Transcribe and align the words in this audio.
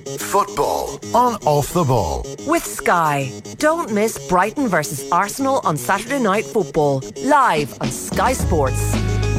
Football 0.00 0.98
on 1.14 1.34
Off 1.44 1.72
the 1.72 1.84
Ball. 1.84 2.24
With 2.46 2.64
Sky. 2.64 3.30
Don't 3.58 3.92
miss 3.92 4.28
Brighton 4.28 4.68
versus 4.68 5.10
Arsenal 5.10 5.60
on 5.64 5.76
Saturday 5.76 6.18
Night 6.18 6.44
Football. 6.44 7.02
Live 7.24 7.80
on 7.80 7.88
Sky 7.88 8.32
Sports. 8.32 8.94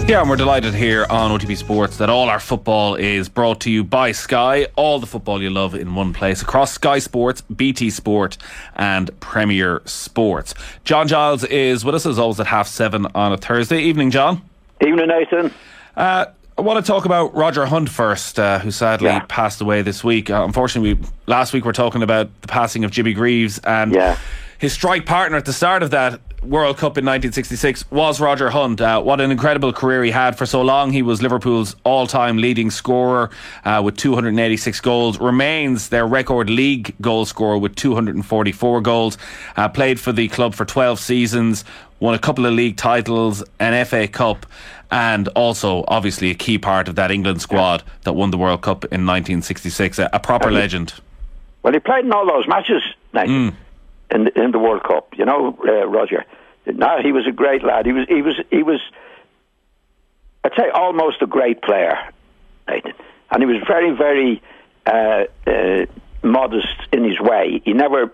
Yeah, 0.07 0.19
and 0.19 0.29
we're 0.29 0.35
delighted 0.35 0.73
here 0.73 1.05
on 1.09 1.31
OTB 1.31 1.55
Sports 1.55 1.97
that 1.97 2.09
all 2.09 2.27
our 2.29 2.39
football 2.39 2.95
is 2.95 3.29
brought 3.29 3.61
to 3.61 3.71
you 3.71 3.85
by 3.85 4.11
Sky. 4.11 4.67
All 4.75 4.99
the 4.99 5.07
football 5.07 5.41
you 5.41 5.49
love 5.49 5.75
in 5.75 5.95
one 5.95 6.11
place 6.11 6.41
across 6.41 6.73
Sky 6.73 6.99
Sports, 6.99 7.41
BT 7.41 7.89
Sport, 7.89 8.37
and 8.75 9.17
Premier 9.21 9.81
Sports. 9.85 10.53
John 10.83 11.07
Giles 11.07 11.45
is 11.45 11.85
with 11.85 11.95
us 11.95 12.05
as 12.05 12.19
always 12.19 12.39
at 12.41 12.47
half 12.47 12.67
seven 12.67 13.07
on 13.15 13.31
a 13.31 13.37
Thursday. 13.37 13.81
Evening, 13.81 14.11
John. 14.11 14.41
Evening, 14.85 15.07
Nathan. 15.07 15.53
Uh, 15.95 16.25
I 16.57 16.61
want 16.61 16.83
to 16.83 16.89
talk 16.91 17.05
about 17.05 17.33
Roger 17.33 17.65
Hunt 17.65 17.89
first, 17.89 18.37
uh, 18.39 18.59
who 18.59 18.69
sadly 18.69 19.07
Yeah. 19.07 19.25
passed 19.27 19.59
away 19.59 19.81
this 19.81 20.03
week. 20.03 20.29
Uh, 20.29 20.43
unfortunately, 20.45 20.93
we, 20.93 21.07
last 21.25 21.51
week 21.51 21.65
we 21.65 21.69
are 21.69 21.73
talking 21.73 22.03
about 22.03 22.29
the 22.41 22.47
passing 22.47 22.83
of 22.83 22.91
Jimmy 22.91 23.13
Greaves 23.13 23.57
and 23.59 23.91
Yeah. 23.93 24.17
his 24.59 24.71
strike 24.71 25.05
partner 25.05 25.37
at 25.37 25.45
the 25.45 25.53
start 25.53 25.81
of 25.81 25.89
that 25.91 26.19
World 26.43 26.75
Cup 26.77 26.97
in 26.97 27.05
1966 27.05 27.89
was 27.89 28.19
Roger 28.19 28.49
Hunt. 28.49 28.81
Uh, 28.81 29.01
what 29.01 29.21
an 29.21 29.31
incredible 29.31 29.71
career 29.71 30.03
he 30.03 30.11
had 30.11 30.37
for 30.37 30.45
so 30.45 30.61
long. 30.61 30.91
He 30.91 31.01
was 31.01 31.21
Liverpool's 31.21 31.75
all-time 31.85 32.37
leading 32.37 32.69
scorer 32.69 33.29
uh, 33.63 33.81
with 33.83 33.95
286 33.95 34.81
goals. 34.81 35.19
Remains 35.19 35.87
their 35.89 36.05
record 36.05 36.49
league 36.49 36.95
goal 36.99 37.25
scorer 37.25 37.57
with 37.57 37.75
244 37.75 38.81
goals. 38.81 39.17
Uh, 39.55 39.69
played 39.69 39.99
for 39.99 40.11
the 40.11 40.27
club 40.27 40.53
for 40.53 40.65
12 40.65 40.99
seasons. 40.99 41.63
Won 42.01 42.13
a 42.13 42.19
couple 42.19 42.45
of 42.45 42.53
league 42.53 42.75
titles, 42.75 43.41
an 43.59 43.85
FA 43.85 44.07
Cup, 44.09 44.45
and 44.91 45.29
also 45.29 45.85
obviously 45.87 46.29
a 46.29 46.35
key 46.35 46.57
part 46.57 46.89
of 46.89 46.95
that 46.95 47.09
England 47.09 47.41
squad 47.41 47.83
that 48.03 48.13
won 48.13 48.31
the 48.31 48.37
World 48.37 48.61
Cup 48.61 48.83
in 48.85 49.05
1966. 49.05 49.97
A, 49.99 50.09
a 50.11 50.19
proper 50.19 50.51
legend. 50.51 50.93
Well, 51.63 51.71
he 51.71 51.79
played 51.79 52.03
in 52.03 52.11
all 52.11 52.27
those 52.27 52.45
matches, 52.49 52.83
Nathan, 53.13 53.55
in 54.11 54.25
the, 54.25 54.41
in 54.43 54.51
the 54.51 54.59
World 54.59 54.83
Cup. 54.83 55.17
You 55.17 55.23
know, 55.23 55.57
uh, 55.65 55.87
Roger. 55.87 56.25
No, 56.65 57.01
he 57.01 57.11
was 57.11 57.27
a 57.27 57.31
great 57.31 57.63
lad. 57.63 57.85
He 57.85 57.91
was, 57.91 58.05
he 58.07 58.21
was, 58.21 58.35
he 58.49 58.63
was. 58.63 58.79
I'd 60.43 60.51
say 60.57 60.69
almost 60.69 61.21
a 61.21 61.27
great 61.27 61.61
player, 61.61 61.97
Nathan, 62.67 62.93
and 63.31 63.41
he 63.41 63.45
was 63.45 63.63
very, 63.67 63.91
very 63.95 64.41
uh, 64.85 65.25
uh, 65.47 65.85
modest 66.21 66.75
in 66.91 67.03
his 67.03 67.19
way. 67.19 67.61
He 67.63 67.73
never 67.73 68.11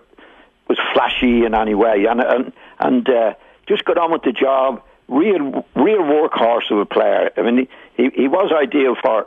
was 0.68 0.78
flashy 0.94 1.44
in 1.44 1.54
any 1.54 1.74
way, 1.74 2.06
and 2.08 2.20
and 2.20 2.52
and 2.78 3.08
uh, 3.08 3.34
just 3.68 3.84
got 3.84 3.98
on 3.98 4.12
with 4.12 4.22
the 4.22 4.32
job. 4.32 4.82
Real, 5.08 5.66
real 5.74 6.02
workhorse 6.02 6.70
of 6.70 6.78
a 6.78 6.86
player. 6.86 7.30
I 7.36 7.42
mean, 7.42 7.66
he, 7.96 8.04
he, 8.04 8.10
he 8.22 8.28
was 8.28 8.52
ideal 8.52 8.94
for 9.00 9.26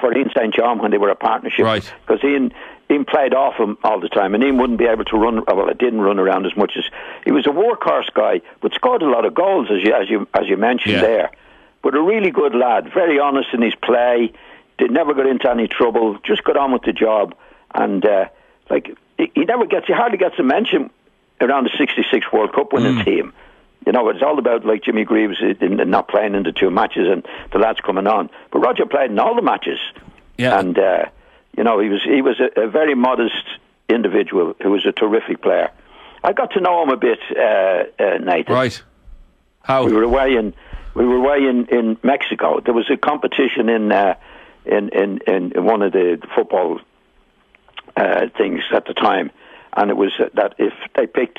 for 0.00 0.16
Ian 0.16 0.30
St 0.34 0.54
John 0.54 0.78
when 0.78 0.90
they 0.90 0.98
were 0.98 1.10
a 1.10 1.16
partnership, 1.16 1.64
Right. 1.64 1.92
Because 2.06 2.22
Ian 2.24 2.52
Ian 2.92 3.04
played 3.04 3.32
off 3.34 3.54
him 3.58 3.78
all 3.82 3.98
the 4.00 4.08
time, 4.08 4.34
and 4.34 4.44
Ian 4.44 4.58
wouldn't 4.58 4.78
be 4.78 4.86
able 4.86 5.04
to 5.06 5.16
run. 5.16 5.42
Well, 5.46 5.68
it 5.68 5.78
didn't 5.78 6.02
run 6.02 6.18
around 6.18 6.46
as 6.46 6.56
much 6.56 6.72
as 6.76 6.84
he 7.24 7.32
was 7.32 7.46
a 7.46 7.50
workhorse 7.50 8.12
guy, 8.14 8.40
but 8.60 8.72
scored 8.74 9.02
a 9.02 9.08
lot 9.08 9.24
of 9.24 9.34
goals 9.34 9.68
as 9.70 9.82
you 9.82 9.94
as 9.94 10.10
you 10.10 10.28
as 10.34 10.46
you 10.48 10.56
mentioned 10.56 10.94
Yeah. 10.94 11.00
there. 11.00 11.30
But 11.82 11.94
a 11.96 12.00
really 12.02 12.30
good 12.30 12.54
lad, 12.54 12.92
very 12.92 13.18
honest 13.18 13.48
in 13.52 13.62
his 13.62 13.74
play. 13.74 14.32
Did 14.78 14.90
never 14.90 15.14
got 15.14 15.26
into 15.26 15.50
any 15.50 15.68
trouble. 15.68 16.18
Just 16.24 16.44
got 16.44 16.56
on 16.56 16.72
with 16.72 16.82
the 16.82 16.92
job, 16.92 17.34
and 17.74 18.04
uh, 18.04 18.26
like 18.70 18.96
he, 19.18 19.30
he 19.34 19.44
never 19.44 19.66
gets. 19.66 19.86
He 19.86 19.92
hardly 19.92 20.18
gets 20.18 20.38
a 20.38 20.42
mention 20.42 20.90
around 21.40 21.64
the 21.64 21.70
'66 21.76 22.26
World 22.32 22.52
Cup 22.54 22.72
winning 22.72 22.96
Mm. 22.96 23.04
team. 23.04 23.32
You 23.84 23.90
know, 23.92 24.08
it's 24.10 24.22
all 24.22 24.38
about 24.38 24.64
like 24.64 24.84
Jimmy 24.84 25.02
Greaves 25.04 25.38
in, 25.42 25.80
in 25.80 25.90
not 25.90 26.06
playing 26.08 26.34
in 26.36 26.44
the 26.44 26.52
two 26.52 26.70
matches 26.70 27.08
and 27.10 27.26
the 27.52 27.58
lads 27.58 27.80
coming 27.80 28.06
on. 28.06 28.30
But 28.52 28.60
Roger 28.60 28.86
played 28.86 29.10
in 29.10 29.18
all 29.18 29.34
the 29.34 29.42
matches, 29.42 29.80
Yeah. 30.38 30.58
and 30.60 30.78
uh, 30.78 31.06
you 31.56 31.64
know 31.64 31.80
he 31.80 31.88
was 31.88 32.02
he 32.02 32.22
was 32.22 32.40
a, 32.40 32.62
a 32.62 32.68
very 32.68 32.94
modest 32.94 33.44
individual 33.88 34.54
who 34.62 34.70
was 34.70 34.86
a 34.86 34.92
terrific 34.92 35.42
player. 35.42 35.70
I 36.24 36.32
got 36.32 36.52
to 36.52 36.60
know 36.60 36.82
him 36.82 36.90
a 36.90 36.96
bit, 36.96 37.18
uh, 37.36 37.84
uh, 37.98 38.18
Nathan. 38.18 38.54
Right. 38.54 38.82
How? 39.62 39.84
We 39.84 39.92
were 39.92 40.04
away 40.04 40.34
in 40.34 40.54
we 40.94 41.06
were 41.06 41.16
away 41.16 41.38
in, 41.48 41.66
in 41.66 41.96
Mexico. 42.02 42.60
There 42.60 42.74
was 42.74 42.90
a 42.90 42.96
competition 42.96 43.68
in 43.68 43.92
uh, 43.92 44.14
in, 44.64 44.88
in 44.90 45.18
in 45.26 45.64
one 45.64 45.82
of 45.82 45.92
the 45.92 46.20
football 46.34 46.80
uh, 47.96 48.26
things 48.36 48.62
at 48.74 48.86
the 48.86 48.94
time, 48.94 49.30
and 49.76 49.90
it 49.90 49.96
was 49.96 50.12
that 50.34 50.54
if 50.58 50.72
they 50.96 51.06
picked, 51.06 51.38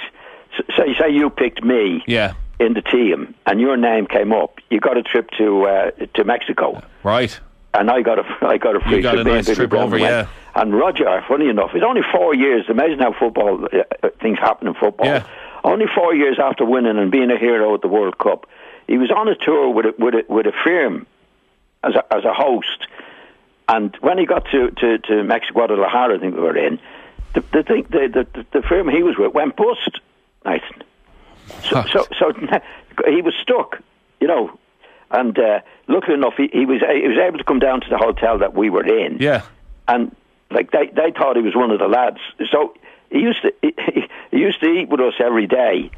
say 0.75 0.95
say 0.99 1.09
you 1.09 1.29
picked 1.29 1.63
me 1.63 2.03
yeah. 2.07 2.33
in 2.59 2.73
the 2.73 2.81
team, 2.81 3.35
and 3.45 3.59
your 3.59 3.77
name 3.77 4.07
came 4.07 4.31
up, 4.33 4.59
you 4.69 4.79
got 4.79 4.97
a 4.97 5.03
trip 5.03 5.29
to 5.37 5.65
uh, 5.65 5.91
to 6.15 6.23
Mexico. 6.23 6.81
Right. 7.03 7.39
And 7.73 7.89
I 7.89 8.01
got 8.01 8.19
a, 8.19 8.23
I 8.45 8.57
got 8.57 8.75
a 8.75 8.79
free 8.79 9.01
got 9.01 9.13
trip. 9.13 9.27
a 9.27 9.29
and 9.31 9.47
nice 9.47 9.55
trip 9.55 9.73
over, 9.73 9.97
yeah. 9.97 10.27
And 10.55 10.73
Roger, 10.73 11.23
funny 11.27 11.49
enough, 11.49 11.71
it's 11.73 11.83
only 11.83 12.01
four 12.11 12.35
years. 12.35 12.65
Imagine 12.69 12.99
how 12.99 13.13
football 13.13 13.65
uh, 13.65 13.83
uh, 14.03 14.09
things 14.21 14.37
happen 14.39 14.67
in 14.67 14.75
football. 14.75 15.07
Yeah. 15.07 15.25
Only 15.63 15.85
four 15.95 16.13
years 16.13 16.37
after 16.41 16.65
winning 16.65 16.97
and 16.97 17.11
being 17.11 17.31
a 17.31 17.37
hero 17.37 17.73
at 17.73 17.81
the 17.81 17.87
World 17.87 18.17
Cup, 18.17 18.47
he 18.87 18.97
was 18.97 19.09
on 19.09 19.27
a 19.27 19.35
tour 19.35 19.69
with 19.69 19.85
a, 19.85 19.93
with 19.97 20.13
a, 20.13 20.25
with 20.27 20.45
a 20.45 20.51
firm 20.63 21.07
as 21.83 21.95
a, 21.95 22.13
as 22.13 22.25
a 22.25 22.33
host. 22.33 22.87
And 23.67 23.95
when 24.01 24.17
he 24.17 24.25
got 24.25 24.45
to, 24.51 24.71
to, 24.71 24.97
to 24.99 25.23
Mexico, 25.23 25.53
Guadalajara, 25.53 26.17
I 26.17 26.19
think 26.19 26.35
we 26.35 26.41
were 26.41 26.57
in, 26.57 26.79
the 27.33 27.41
the, 27.51 27.63
thing, 27.63 27.87
the, 27.89 28.25
the 28.33 28.45
the 28.51 28.61
firm 28.61 28.89
he 28.89 29.03
was 29.03 29.17
with 29.17 29.33
went 29.33 29.55
bust. 29.55 29.99
Nathan. 30.45 30.83
So, 31.63 31.83
so, 31.91 32.07
so 32.17 32.33
he 33.07 33.21
was 33.21 33.33
stuck, 33.41 33.81
you 34.19 34.27
know. 34.27 34.59
And 35.13 35.37
uh, 35.37 35.59
luckily 35.87 36.15
enough, 36.15 36.33
he, 36.35 36.49
he 36.51 36.65
was 36.65 36.81
he 36.81 37.07
was 37.07 37.19
able 37.19 37.37
to 37.37 37.43
come 37.43 37.59
down 37.59 37.81
to 37.81 37.89
the 37.89 37.97
hotel 37.97 38.39
that 38.39 38.55
we 38.55 38.71
were 38.71 38.85
in. 38.85 39.17
Yeah. 39.19 39.43
And 39.87 40.13
like 40.49 40.71
they 40.71 40.87
they 40.87 41.11
thought 41.11 41.35
he 41.35 41.43
was 41.43 41.55
one 41.55 41.69
of 41.69 41.79
the 41.79 41.87
lads. 41.87 42.17
So 42.51 42.73
he 43.11 43.19
used 43.19 43.43
to 43.43 43.53
he, 43.61 43.75
he 44.31 44.37
used 44.37 44.59
to 44.61 44.67
eat 44.67 44.89
with 44.89 44.99
us 44.99 45.13
every 45.19 45.45
day, 45.45 45.91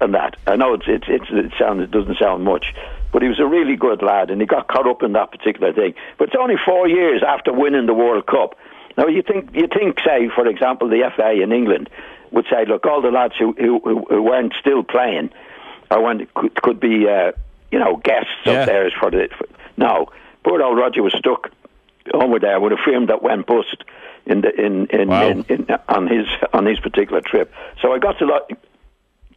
and 0.00 0.14
that. 0.14 0.36
I 0.46 0.56
know 0.56 0.72
it's 0.72 0.86
it's, 0.88 1.04
it's 1.08 1.26
it 1.30 1.52
sounds 1.58 1.82
it 1.82 1.90
doesn't 1.90 2.16
sound 2.18 2.44
much, 2.44 2.74
but 3.12 3.20
he 3.20 3.28
was 3.28 3.38
a 3.38 3.46
really 3.46 3.76
good 3.76 4.00
lad, 4.02 4.30
and 4.30 4.40
he 4.40 4.46
got 4.46 4.66
caught 4.66 4.88
up 4.88 5.02
in 5.02 5.12
that 5.12 5.30
particular 5.30 5.74
thing. 5.74 5.94
But 6.18 6.28
it's 6.28 6.36
only 6.40 6.56
four 6.64 6.88
years 6.88 7.22
after 7.22 7.52
winning 7.52 7.84
the 7.84 7.94
World 7.94 8.26
Cup. 8.26 8.56
Now 8.96 9.08
you 9.08 9.20
think 9.22 9.50
you 9.54 9.66
think 9.66 9.98
say 10.00 10.30
for 10.34 10.46
example 10.46 10.88
the 10.88 11.10
FA 11.14 11.32
in 11.42 11.52
England 11.52 11.90
would 12.30 12.46
say 12.50 12.64
look 12.66 12.86
all 12.86 13.02
the 13.02 13.10
lads 13.10 13.34
who 13.38 13.52
who, 13.52 14.06
who 14.08 14.22
weren't 14.22 14.54
still 14.58 14.82
playing 14.82 15.30
or 15.90 16.02
when 16.02 16.26
could, 16.34 16.54
could 16.62 16.80
be 16.80 17.06
uh, 17.08 17.32
you 17.74 17.80
know 17.82 17.92
guests 18.10 18.30
Yeah. 18.46 18.52
up 18.52 18.66
there 18.66 18.90
for 19.00 19.10
the 19.10 19.28
for, 19.36 19.46
no 19.76 20.06
poor 20.44 20.62
old 20.62 20.78
Roger 20.78 21.02
was 21.02 21.14
stuck 21.22 21.42
over 22.22 22.38
there 22.38 22.58
with 22.60 22.72
a 22.72 22.80
firm 22.86 23.06
that 23.06 23.20
went 23.22 23.46
bust 23.46 23.78
in 24.26 24.42
the 24.44 24.50
in 24.66 24.86
in, 24.98 25.08
Wow. 25.08 25.28
in, 25.28 25.44
in 25.48 25.62
on 25.88 26.06
his 26.06 26.26
on 26.52 26.66
his 26.66 26.78
particular 26.80 27.20
trip. 27.20 27.48
So 27.80 27.92
I 27.94 27.98
got 27.98 28.18
to 28.20 28.26
lot, 28.26 28.42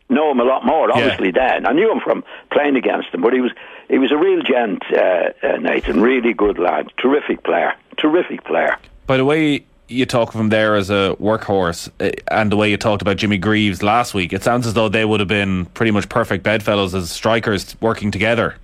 know 0.09 0.31
him 0.31 0.39
a 0.39 0.43
lot 0.53 0.65
more. 0.65 0.91
Obviously, 0.91 1.31
then 1.31 1.65
I 1.65 1.71
knew 1.73 1.89
him 1.91 1.99
from 2.07 2.23
playing 2.51 2.75
against 2.75 3.09
him, 3.13 3.21
but 3.21 3.33
he 3.33 3.41
was 3.41 3.51
he 3.89 3.97
was 3.97 4.11
a 4.11 4.17
real 4.17 4.41
gent, 4.43 4.83
uh, 4.93 5.29
uh, 5.43 5.57
Nathan. 5.69 6.01
Really 6.01 6.33
good 6.33 6.57
lad, 6.59 6.91
terrific 6.97 7.43
player, 7.43 7.73
terrific 7.97 8.43
player. 8.43 8.77
By 9.07 9.17
the 9.17 9.25
way 9.25 9.65
you 9.87 10.05
talk 10.05 10.33
of 10.33 10.39
him 10.39 10.49
there 10.49 10.75
as 10.75 10.89
a 10.89 11.15
workhorse, 11.19 11.89
uh, 11.99 12.11
and 12.29 12.51
the 12.51 12.57
way 12.57 12.69
you 12.69 12.77
talked 12.77 13.01
about 13.01 13.17
Jimmy 13.17 13.37
Greaves 13.37 13.81
last 13.81 14.13
week, 14.13 14.33
it 14.33 14.43
sounds 14.43 14.67
as 14.67 14.73
though 14.73 14.89
they 14.89 15.05
would 15.05 15.19
have 15.19 15.29
been 15.29 15.65
pretty 15.67 15.91
much 15.91 16.09
perfect 16.09 16.43
bedfellows 16.43 16.93
as 16.93 17.09
strikers 17.09 17.75
working 17.81 18.11
together. 18.11 18.55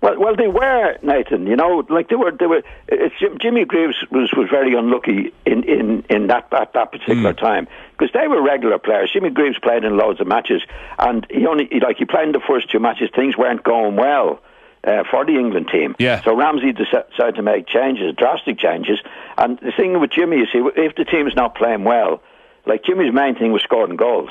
Well, 0.00 0.18
well, 0.18 0.36
they 0.36 0.48
were 0.48 0.98
Nathan. 1.02 1.46
You 1.46 1.56
know, 1.56 1.82
like 1.88 2.10
they 2.10 2.16
were. 2.16 2.30
They 2.30 2.46
were. 2.46 2.58
Eh, 2.58 2.60
eh, 2.92 3.08
it's, 3.20 3.42
Jimmy 3.42 3.64
Greaves 3.64 3.96
was, 4.10 4.30
was 4.36 4.50
very 4.50 4.74
unlucky 4.74 5.32
in 5.46 5.64
in 5.64 6.04
in 6.10 6.26
that 6.26 6.52
at 6.52 6.74
that 6.74 6.92
particular 6.92 7.32
hmm. 7.32 7.38
time 7.38 7.68
because 7.92 8.12
they 8.12 8.28
were 8.28 8.42
regular 8.42 8.78
players. 8.78 9.10
Jimmy 9.12 9.30
Greaves 9.30 9.58
played 9.58 9.82
in 9.82 9.96
loads 9.96 10.20
of 10.20 10.26
matches, 10.26 10.62
and 10.98 11.26
he 11.30 11.46
only 11.46 11.68
he, 11.72 11.80
like 11.80 11.96
he 11.96 12.04
played 12.04 12.26
in 12.26 12.32
the 12.32 12.40
first 12.46 12.70
two 12.70 12.80
matches. 12.80 13.08
Things 13.16 13.38
weren't 13.38 13.62
going 13.62 13.96
well. 13.96 14.40
Uh, 14.86 15.02
for 15.10 15.24
the 15.24 15.32
England 15.32 15.68
team, 15.72 15.96
Yeah. 15.98 16.20
So 16.24 16.36
Ramsey 16.36 16.72
decided 16.72 17.36
to 17.36 17.42
make 17.42 17.66
changes, 17.66 18.14
drastic 18.14 18.58
changes. 18.58 19.00
And 19.38 19.58
the 19.60 19.72
thing 19.72 19.98
with 19.98 20.10
Jimmy 20.10 20.38
is, 20.44 20.48
he, 20.52 20.58
if 20.76 20.94
the 20.94 21.06
team's 21.06 21.34
not 21.34 21.54
playing 21.54 21.84
well, 21.84 22.20
like 22.66 22.84
Jimmy's 22.84 23.12
main 23.14 23.34
thing 23.34 23.50
was 23.52 23.62
scoring 23.62 23.96
goals 23.96 24.30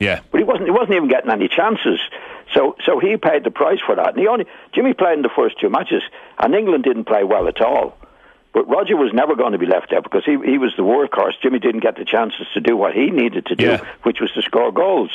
Yeah. 0.00 0.20
but 0.30 0.38
he 0.38 0.44
wasn't 0.44 0.64
he 0.66 0.70
wasn't 0.70 0.94
even 0.96 1.08
getting 1.08 1.30
any 1.30 1.48
chances. 1.48 2.00
So 2.54 2.76
so 2.86 2.98
he 3.00 3.18
paid 3.18 3.44
the 3.44 3.50
price 3.50 3.80
for 3.84 3.94
that. 3.96 4.10
And 4.14 4.18
he 4.18 4.26
only 4.28 4.46
Jimmy 4.74 4.94
played 4.94 5.16
in 5.18 5.22
the 5.22 5.28
first 5.36 5.60
two 5.60 5.68
matches, 5.68 6.02
and 6.38 6.54
England 6.54 6.84
didn't 6.84 7.04
play 7.04 7.24
well 7.24 7.46
at 7.46 7.60
all. 7.60 7.98
But 8.54 8.66
Roger 8.68 8.96
was 8.96 9.12
never 9.12 9.34
going 9.34 9.52
to 9.52 9.58
be 9.58 9.66
left 9.66 9.92
out 9.92 10.04
because 10.04 10.24
he 10.24 10.38
he 10.52 10.56
was 10.56 10.72
the 10.76 10.84
workhorse. 10.84 11.34
Jimmy 11.42 11.58
didn't 11.58 11.80
get 11.80 11.96
the 11.96 12.04
chances 12.06 12.46
to 12.54 12.60
do 12.60 12.78
what 12.78 12.94
he 12.94 13.10
needed 13.10 13.44
to 13.46 13.54
do, 13.56 13.66
Yeah. 13.66 13.84
which 14.04 14.20
was 14.22 14.32
to 14.32 14.40
score 14.42 14.72
goals. 14.72 15.10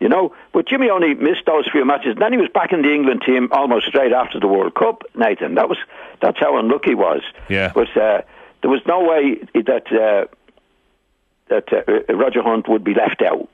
You 0.00 0.08
know, 0.08 0.34
but 0.54 0.66
Jimmy 0.66 0.88
only 0.88 1.12
missed 1.12 1.44
those 1.46 1.68
few 1.70 1.84
matches. 1.84 2.16
Then 2.18 2.32
he 2.32 2.38
was 2.38 2.48
back 2.52 2.72
in 2.72 2.80
the 2.80 2.90
England 2.92 3.22
team 3.24 3.48
almost 3.52 3.86
straight 3.86 4.12
after 4.14 4.40
the 4.40 4.46
World 4.48 4.74
Cup. 4.74 5.02
Nathan, 5.14 5.54
that 5.56 5.68
was 5.68 5.76
that's 6.22 6.38
how 6.40 6.58
unlucky 6.58 6.90
he 6.90 6.94
was. 6.94 7.20
Yeah. 7.50 7.70
But 7.74 7.94
uh, 7.96 8.22
there 8.62 8.70
was 8.70 8.80
no 8.86 9.00
way 9.00 9.36
that 9.54 9.92
uh, 9.92 10.26
that 11.48 11.70
uh, 11.72 12.14
Roger 12.14 12.42
Hunt 12.42 12.66
would 12.68 12.82
be 12.82 12.94
left 12.94 13.20
out 13.22 13.46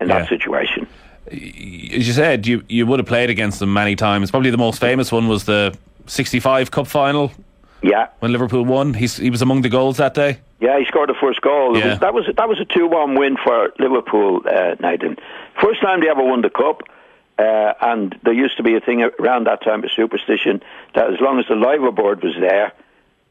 in 0.00 0.08
Yeah. 0.08 0.18
that 0.20 0.28
situation. 0.28 0.86
As 1.26 2.06
you 2.06 2.12
said, 2.12 2.46
you, 2.46 2.62
you 2.68 2.84
would 2.86 2.98
have 2.98 3.06
played 3.06 3.30
against 3.30 3.60
them 3.60 3.72
many 3.72 3.94
times. 3.96 4.30
Probably 4.30 4.50
the 4.50 4.58
most 4.58 4.80
famous 4.80 5.10
one 5.12 5.28
was 5.28 5.44
the 5.44 5.74
65 6.06 6.70
Cup 6.70 6.86
final. 6.86 7.30
Yeah, 7.82 8.08
when 8.18 8.32
Liverpool 8.32 8.64
won. 8.64 8.94
He's, 8.94 9.16
he 9.16 9.30
was 9.30 9.42
among 9.42 9.62
the 9.62 9.68
goals 9.68 9.96
that 9.96 10.14
day. 10.14 10.38
yeah, 10.60 10.78
he 10.78 10.84
scored 10.84 11.08
the 11.08 11.14
first 11.20 11.40
goal. 11.40 11.76
Yeah. 11.78 11.90
was, 11.90 11.98
that 12.00 12.14
was 12.14 12.24
that 12.36 12.48
was 12.48 12.60
a 12.60 12.64
two-one 12.64 13.18
win 13.18 13.36
for 13.42 13.72
Liverpool, 13.78 14.42
uh, 14.46 14.74
Nathan. 14.80 15.16
First 15.62 15.80
time 15.80 16.00
they 16.00 16.08
ever 16.08 16.22
won 16.22 16.42
the 16.42 16.50
cup. 16.50 16.82
Uh, 17.38 17.72
and 17.80 18.18
there 18.22 18.34
used 18.34 18.58
to 18.58 18.62
be 18.62 18.76
a 18.76 18.80
thing 18.80 19.02
around 19.18 19.46
that 19.46 19.62
time, 19.62 19.82
a 19.82 19.88
superstition 19.88 20.60
that 20.94 21.10
as 21.10 21.20
long 21.22 21.38
as 21.38 21.46
the 21.48 21.54
Liver 21.54 21.90
bird 21.90 22.22
was 22.22 22.34
there 22.38 22.72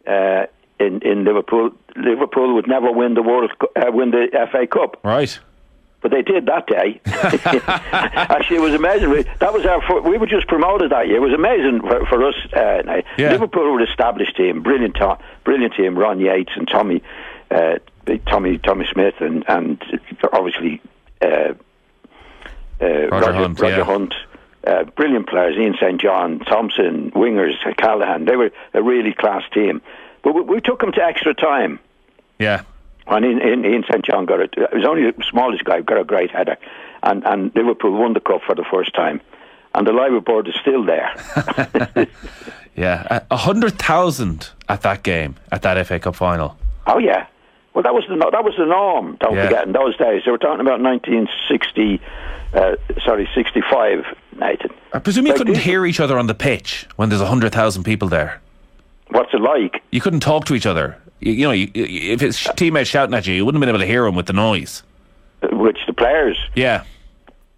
uh, 0.08 0.48
in 0.80 1.02
in 1.04 1.26
Liverpool, 1.26 1.70
Liverpool 1.96 2.56
would 2.56 2.68
never 2.68 2.92
win 2.92 3.14
the 3.14 3.22
World 3.22 3.52
uh, 3.76 3.92
win 3.92 4.10
the 4.10 4.28
FA 4.52 4.66
Cup. 4.66 4.98
Right. 5.04 5.38
But 6.02 6.12
they 6.12 6.22
did 6.22 6.46
that 6.46 6.66
day. 6.68 7.02
Actually, 7.06 8.58
it 8.58 8.62
was 8.62 8.74
amazing. 8.74 9.10
We, 9.10 9.24
that 9.40 9.54
was 9.54 9.66
our. 9.66 10.02
We 10.02 10.18
were 10.18 10.28
just 10.28 10.48
promoted 10.48 10.92
that 10.92 11.08
year. 11.08 11.18
It 11.18 11.22
was 11.22 11.34
amazing 11.34 11.82
for, 11.82 12.06
for 12.06 12.26
us. 12.26 12.36
Uh. 12.54 13.02
Yeah. 13.18 13.32
Liverpool 13.32 13.72
were 13.72 13.82
an 13.82 13.88
established 13.88 14.38
team, 14.38 14.64
brilliant, 14.64 14.98
brilliant 15.44 15.74
team. 15.74 15.98
Ron 15.98 16.20
Yeats 16.20 16.52
and 16.56 16.68
Tommy, 16.68 17.04
uh, 17.52 17.80
Tommy, 18.28 18.58
Tommy 18.60 18.88
Smith, 18.92 19.16
and 19.20 19.44
and 19.50 19.84
obviously 20.32 20.82
uh, 21.22 21.54
uh, 22.82 23.08
Roger, 23.08 23.34
Hunt, 23.34 23.60
Roger 23.60 23.78
yeah. 23.78 23.84
Hunt. 23.84 24.14
Uh, 24.66 24.84
brilliant 24.84 25.28
players, 25.28 25.58
Ian 25.58 25.74
St. 25.80 26.02
John, 26.02 26.40
Thompson, 26.40 27.12
wingers, 27.12 27.56
Callaghan. 27.78 28.26
They 28.26 28.36
were 28.36 28.52
a 28.74 28.84
really 28.84 29.14
class 29.14 29.44
team. 29.54 29.82
But 30.22 30.36
we, 30.36 30.42
we 30.42 30.62
took 30.62 30.82
them 30.82 30.92
to 30.92 31.02
extra 31.02 31.34
time. 31.34 31.80
Yeah. 32.38 32.64
And 33.10 33.26
in, 33.26 33.42
Ian, 33.42 33.66
Ian 33.66 33.84
St 33.90 34.06
John 34.06 34.26
got 34.26 34.40
it. 34.40 34.54
It 34.56 34.74
was 34.74 34.86
only 34.86 35.10
the 35.10 35.24
smallest 35.30 35.64
guy, 35.66 35.82
got 35.82 35.98
a 36.00 36.04
great 36.04 36.30
header, 36.32 36.58
and 37.04 37.26
and 37.26 37.52
Liverpool 37.56 37.92
won 37.92 38.14
the 38.14 38.20
cup 38.20 38.42
for 38.46 38.54
the 38.56 38.64
first 38.72 38.94
time, 38.94 39.20
and 39.74 39.86
the 39.88 39.92
Liver 39.94 40.22
bird 40.22 40.48
is 40.48 40.56
still 40.62 40.84
there. 40.86 41.12
Yeah. 42.76 43.06
A- 43.10 43.22
A 43.32 43.38
hundred 43.38 43.78
thousand 43.78 44.52
at 44.70 44.82
that 44.84 45.04
game, 45.04 45.36
at 45.52 45.64
that 45.64 45.86
FA 45.88 46.00
Cup 46.00 46.16
final. 46.16 46.58
oh 46.88 46.98
yeah, 46.98 47.26
well 47.74 47.84
that 47.84 47.94
was 47.94 48.06
the 48.08 48.16
that 48.16 48.44
was 48.44 48.54
the 48.58 48.66
norm. 48.66 49.18
Don't 49.20 49.36
Yeah. 49.36 49.46
forget 49.48 49.66
in 49.68 49.74
those 49.74 49.98
days. 49.98 50.22
They 50.24 50.32
were 50.32 50.38
talking 50.38 50.62
about 50.62 50.80
1960, 50.80 52.00
uh, 52.54 52.76
sorry, 53.04 53.28
65, 53.36 54.06
Nathan. 54.40 54.70
I 54.94 55.00
presume 55.00 55.26
you 55.26 55.32
Like 55.34 55.40
couldn't 55.40 55.56
this- 55.56 55.64
hear 55.64 55.86
each 55.86 56.00
other 56.00 56.18
on 56.18 56.28
the 56.28 56.34
pitch 56.36 56.88
when 56.96 57.10
there's 57.10 57.22
a 57.22 57.26
hundred 57.28 57.52
thousand 57.52 57.84
people 57.84 58.08
there. 58.08 58.40
What's 59.10 59.34
it 59.34 59.42
like? 59.42 59.82
You 59.92 60.00
couldn't 60.00 60.22
talk 60.22 60.46
to 60.46 60.54
each 60.56 60.68
other. 60.68 60.96
You, 61.20 61.32
you 61.34 61.46
know, 61.46 61.52
you, 61.52 61.70
you- 61.74 62.14
if 62.14 62.20
his 62.22 62.48
teammates 62.56 62.90
shouting 62.90 63.14
at 63.16 63.28
you, 63.28 63.34
you 63.34 63.46
wouldn't 63.46 63.62
have 63.62 63.68
been 63.68 63.76
able 63.76 63.84
to 63.86 63.92
hear 63.92 64.06
him 64.06 64.16
with 64.16 64.26
the 64.28 64.34
noise. 64.34 64.84
Uh, 65.42 65.48
Which 65.56 65.80
the 65.88 65.94
players. 65.94 66.38
Yeah. 66.56 66.84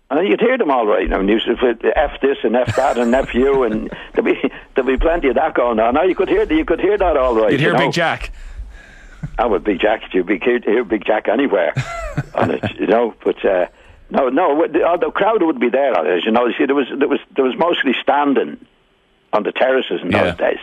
And 0.10 0.28
you'd 0.28 0.42
hear 0.42 0.58
them 0.58 0.70
all 0.70 0.86
right. 0.86 1.08
Now, 1.10 1.22
you 1.22 1.30
used 1.30 1.46
to 1.46 1.92
F 1.98 2.20
this 2.22 2.38
and 2.44 2.54
F 2.56 2.76
that 2.76 2.98
and 2.98 3.16
F 3.16 3.34
you, 3.34 3.64
and 3.64 3.90
there'd 4.14 4.26
be 4.26 4.52
there'd 4.76 4.86
be 4.88 4.98
plenty 4.98 5.30
of 5.30 5.36
that 5.36 5.54
going 5.54 5.80
on. 5.80 5.94
Now 5.94 6.04
you 6.04 6.16
could 6.16 6.28
hear 6.28 6.44
you 6.52 6.66
could 6.66 6.82
hear 6.82 6.98
that 6.98 7.16
all 7.16 7.34
right. 7.34 7.52
You'd 7.52 7.62
hear 7.62 7.70
you 7.70 7.78
know? 7.78 7.86
Big 7.86 7.94
Jack. 7.94 8.32
I 9.40 9.46
would 9.46 9.64
Big 9.64 9.80
Jack. 9.80 10.14
You'd 10.14 10.26
be 10.26 10.38
hear, 10.38 10.60
hear 10.60 10.84
Big 10.84 11.06
Jack 11.06 11.30
anywhere 11.30 11.74
on 12.36 12.52
it, 12.52 12.62
you 12.78 12.88
know. 12.88 13.14
But 13.24 13.44
uh, 13.46 13.68
no, 14.10 14.28
no, 14.28 14.68
the, 14.68 14.84
uh, 14.86 14.98
the 14.98 15.12
crowd 15.12 15.42
would 15.44 15.62
be 15.62 15.70
there. 15.70 15.94
As 15.98 16.26
you 16.26 16.32
know, 16.32 16.46
you 16.46 16.56
see, 16.58 16.66
there 16.66 16.76
was 16.76 16.88
there 16.98 17.08
was 17.08 17.20
there 17.38 17.46
was 17.46 17.56
mostly 17.58 17.94
standing 18.02 18.58
on 19.32 19.44
the 19.44 19.54
terraces 19.54 20.02
in 20.02 20.12
Yeah. 20.12 20.24
those 20.32 20.38
days. 20.38 20.60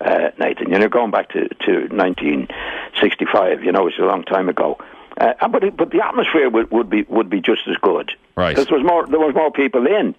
Uh, 0.00 0.30
Nathan, 0.38 0.70
you 0.70 0.78
know, 0.78 0.88
going 0.88 1.10
back 1.10 1.30
to, 1.30 1.48
to 1.48 1.72
1965, 1.90 3.64
you 3.64 3.72
know, 3.72 3.86
it's 3.88 3.98
a 3.98 4.02
long 4.02 4.22
time 4.24 4.48
ago. 4.48 4.78
Uh, 5.20 5.48
but 5.48 5.64
it- 5.64 5.76
but 5.76 5.90
the 5.90 6.00
atmosphere 6.04 6.48
would, 6.48 6.70
would 6.70 6.88
be 6.88 7.02
would 7.08 7.28
be 7.28 7.40
just 7.40 7.62
as 7.68 7.76
good, 7.78 8.12
Right. 8.36 8.50
Because 8.54 8.68
there 8.68 8.78
was 8.78 8.86
more 8.86 9.04
there 9.06 9.18
was 9.18 9.34
more 9.34 9.50
people 9.50 9.86
in. 9.86 10.14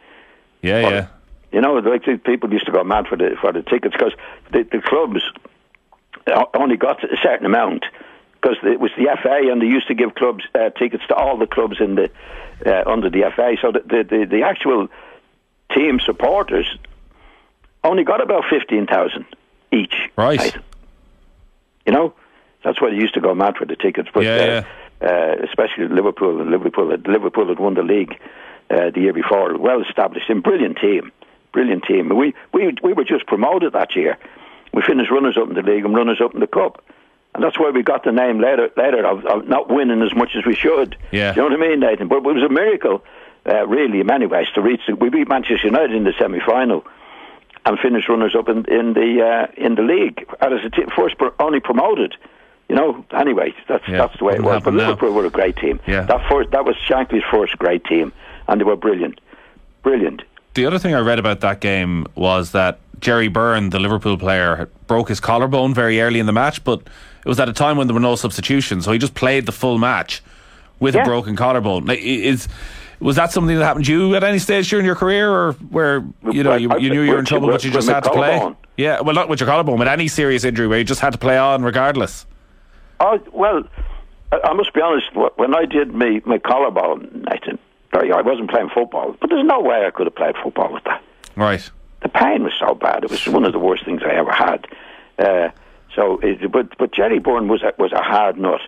Yeah, 0.62 0.80
yeah. 0.90 1.08
You 1.54 1.62
know, 1.62 1.76
like 1.76 2.04
people 2.26 2.52
used 2.52 2.66
to 2.66 2.72
go 2.74 2.84
mad 2.84 3.08
for 3.08 3.16
the 3.16 3.38
for 3.40 3.54
the 3.54 3.62
tickets 3.62 3.96
because 3.98 4.14
the, 4.52 4.64
the 4.64 4.81
clubs 4.81 5.22
only 6.54 6.76
got 6.76 7.02
a 7.04 7.16
certain 7.24 7.46
amount 7.46 7.86
because 8.34 8.58
it 8.64 8.80
was 8.81 8.92
the 8.98 9.08
FA 9.24 9.50
and 9.50 9.62
they 9.62 9.66
used 9.68 9.88
to 9.88 9.94
give 9.96 10.16
clubs 10.16 10.44
uh, 10.54 10.70
tickets 10.72 11.04
to 11.08 11.16
all 11.16 11.38
the 11.38 11.48
clubs 11.48 11.78
in 11.80 11.96
the 11.96 12.12
uh, 12.66 12.84
under 12.86 13.10
the 13.10 13.24
FA. 13.36 13.56
So 13.62 13.72
the, 13.72 13.80
the 13.80 14.04
the 14.04 14.26
the 14.26 14.44
actual 14.44 14.90
team 15.74 16.00
supporters 16.02 16.68
only 17.86 18.04
got 18.04 18.22
about 18.22 18.44
fifteen 18.50 18.86
thousand 18.86 19.26
each. 19.71 19.94
Right. 20.16 20.56
You 21.86 21.94
know, 21.94 22.13
that's 22.63 22.81
why 22.81 22.89
they 22.89 22.98
used 22.98 23.13
to 23.16 23.21
go 23.21 23.33
mad 23.33 23.56
for 23.57 23.66
the 23.66 23.75
tickets. 23.75 24.10
But 24.13 24.24
Yeah, 24.24 24.36
uh, 24.36 24.45
yeah. 24.45 24.66
Uh, 25.01 25.36
especially 25.48 25.88
Liverpool 25.88 26.42
and 26.42 26.51
Liverpool, 26.51 26.92
had- 26.92 27.07
Liverpool 27.07 27.48
had 27.48 27.57
won 27.60 27.74
the 27.75 27.83
league 27.83 28.19
uh, 28.69 28.89
the 28.92 29.00
year 29.00 29.13
before. 29.13 29.57
Well 29.57 29.81
established 29.81 30.27
team, 30.27 30.42
brilliant 30.42 30.77
team, 30.77 31.12
brilliant 31.54 31.83
team. 31.86 32.10
We 32.16 32.33
we 32.54 32.74
we 32.83 32.94
were 32.94 33.06
just 33.06 33.25
promoted 33.25 33.74
that 33.74 33.95
year. 33.95 34.18
We 34.74 34.81
finished 34.81 35.10
runners 35.10 35.38
up 35.42 35.48
in 35.50 35.56
the 35.56 35.62
league 35.62 35.86
and 35.86 35.95
runners 35.95 36.19
up 36.21 36.33
in 36.33 36.42
the 36.42 36.48
cup. 36.48 36.83
And 37.33 37.44
that's 37.44 37.57
why 37.57 37.69
we 37.69 37.81
got 37.81 38.04
the 38.04 38.12
name 38.12 38.39
later 38.42 38.69
later 38.75 39.06
of, 39.06 39.25
of 39.25 39.48
not 39.48 39.69
winning 39.69 40.01
as 40.01 40.13
much 40.13 40.31
as 40.36 40.45
we 40.45 40.54
should. 40.56 40.98
Yeah. 41.12 41.31
You 41.33 41.38
know 41.38 41.44
what 41.45 41.54
I 41.54 41.69
mean, 41.69 41.80
Nathan? 41.80 42.07
But 42.10 42.18
it 42.18 42.24
was 42.24 42.44
a 42.44 42.50
miracle, 42.50 43.04
uh, 43.45 43.66
really, 43.68 44.01
in 44.01 44.07
many 44.07 44.25
ways, 44.25 44.48
to 44.56 44.62
reach. 44.62 44.81
The, 44.88 44.95
we 44.95 45.10
beat 45.10 45.30
Manchester 45.30 45.68
United 45.68 45.95
in 45.95 46.04
the 46.04 46.13
semi 46.19 46.39
final 46.45 46.86
and 47.66 47.78
finished 47.80 48.10
runners 48.10 48.36
up 48.36 48.50
in, 48.50 48.66
in 48.66 48.94
the 48.94 49.22
uh, 49.22 49.48
in 49.58 49.76
the 49.76 49.82
league 49.82 50.26
as 50.42 50.52
a 50.66 50.70
t- 50.70 50.84
first 50.96 51.18
pro- 51.18 51.34
only 51.40 51.60
promoted. 51.60 52.16
You 52.68 52.76
know, 52.76 53.04
anyway, 53.12 53.54
that's 53.68 53.88
Yeah, 53.88 53.98
that's 53.98 54.18
the 54.20 54.26
way 54.26 54.36
it 54.36 54.44
was. 54.44 54.62
But 54.64 54.74
now. 54.76 54.90
Liverpool 54.90 55.12
were 55.14 55.26
a 55.26 55.30
great 55.30 55.58
team. 55.58 55.80
Yeah. 55.88 56.02
That 56.02 56.30
first 56.30 56.52
that 56.52 56.66
was 56.66 56.76
Shankly's 56.78 57.24
first 57.32 57.58
great 57.58 57.84
team, 57.86 58.14
and 58.48 58.60
they 58.60 58.66
were 58.66 58.76
brilliant, 58.76 59.20
brilliant. 59.84 60.22
The 60.54 60.66
other 60.66 60.80
thing 60.80 60.94
I 60.94 61.00
read 61.00 61.20
about 61.20 61.42
that 61.42 61.62
game 61.62 62.08
was 62.16 62.52
that 62.52 62.80
Jerry 63.00 63.28
Byrne, 63.28 63.70
the 63.70 63.80
Liverpool 63.80 64.18
player, 64.18 64.70
broke 64.88 65.10
his 65.10 65.20
collarbone 65.20 65.74
very 65.74 66.02
early 66.02 66.20
in 66.20 66.26
the 66.26 66.34
match, 66.34 66.64
but 66.64 66.82
it 66.82 67.28
was 67.28 67.40
at 67.40 67.50
a 67.50 67.54
time 67.54 67.78
when 67.78 67.88
there 67.88 67.94
were 67.94 68.00
no 68.00 68.16
substitutions, 68.16 68.86
so 68.86 68.92
he 68.92 68.98
just 68.98 69.14
played 69.14 69.46
the 69.46 69.52
full 69.52 69.78
match 69.78 70.22
with 70.80 70.96
a 70.96 71.04
broken 71.04 71.36
collarbone. 71.36 71.90
Is 71.92 72.48
was 73.00 73.16
that 73.16 73.31
something 73.31 73.56
that 73.57 73.63
happened 73.63 73.86
to 73.86 73.92
you 73.92 74.16
at 74.16 74.24
any 74.24 74.40
stage 74.40 74.69
during 74.69 74.86
your 74.86 74.96
career, 74.96 75.31
or 75.31 75.54
where 75.54 76.04
you 76.31 76.44
know 76.44 76.56
you, 76.56 76.69
you 76.80 76.90
knew 76.90 77.01
you 77.01 77.12
were 77.12 77.19
in 77.19 77.25
trouble, 77.25 77.48
but 77.50 77.63
you 77.63 77.72
just 77.72 77.90
had 77.90 78.04
to 78.04 78.12
play? 78.12 78.54
Yeah, 78.78 79.01
well, 79.01 79.16
not 79.16 79.30
with 79.30 79.40
your 79.40 79.48
collarbone, 79.48 79.80
with 79.80 79.88
any 79.88 80.07
serious 80.07 80.44
injury 80.44 80.68
where 80.68 80.78
you 80.80 80.86
just 80.86 81.01
had 81.01 81.12
to 81.13 81.18
play 81.19 81.38
on 81.38 81.63
regardless. 81.63 82.25
Oh 83.00 83.19
well, 83.34 83.63
I, 84.31 84.54
must 84.54 84.74
be 84.74 84.81
honest. 84.81 85.07
When 85.38 85.56
I 85.56 85.66
did 85.66 85.94
my 85.94 86.22
my 86.25 86.38
collarbone, 86.40 87.25
Nathan, 87.31 87.57
I 87.94 88.10
I 88.10 88.22
wasn't 88.22 88.50
playing 88.50 88.69
football, 88.74 89.16
but 89.19 89.30
there's 89.30 89.45
no 89.45 89.60
way 89.62 89.86
I 89.86 89.92
could 89.92 90.07
have 90.07 90.16
played 90.16 90.36
football 90.44 90.74
with 90.74 90.84
that. 90.86 91.02
Right. 91.36 91.69
the 92.02 92.10
pain 92.10 92.44
was 92.44 92.54
so 92.60 92.75
bad. 92.75 93.04
It 93.04 93.12
was 93.12 93.25
one 93.28 93.45
of 93.45 93.54
the 93.54 93.60
worst 93.60 93.86
things 93.86 94.02
I 94.04 94.13
ever 94.16 94.31
had. 94.31 94.68
Uh, 95.18 95.50
so, 95.95 96.19
it, 96.22 96.52
but 96.52 96.78
but 96.78 96.94
Jerry 96.94 97.19
Byrne 97.19 97.48
was 97.48 97.63
a, 97.63 97.74
was 97.78 97.92
a 97.92 98.02
hard 98.02 98.38
nut. 98.38 98.62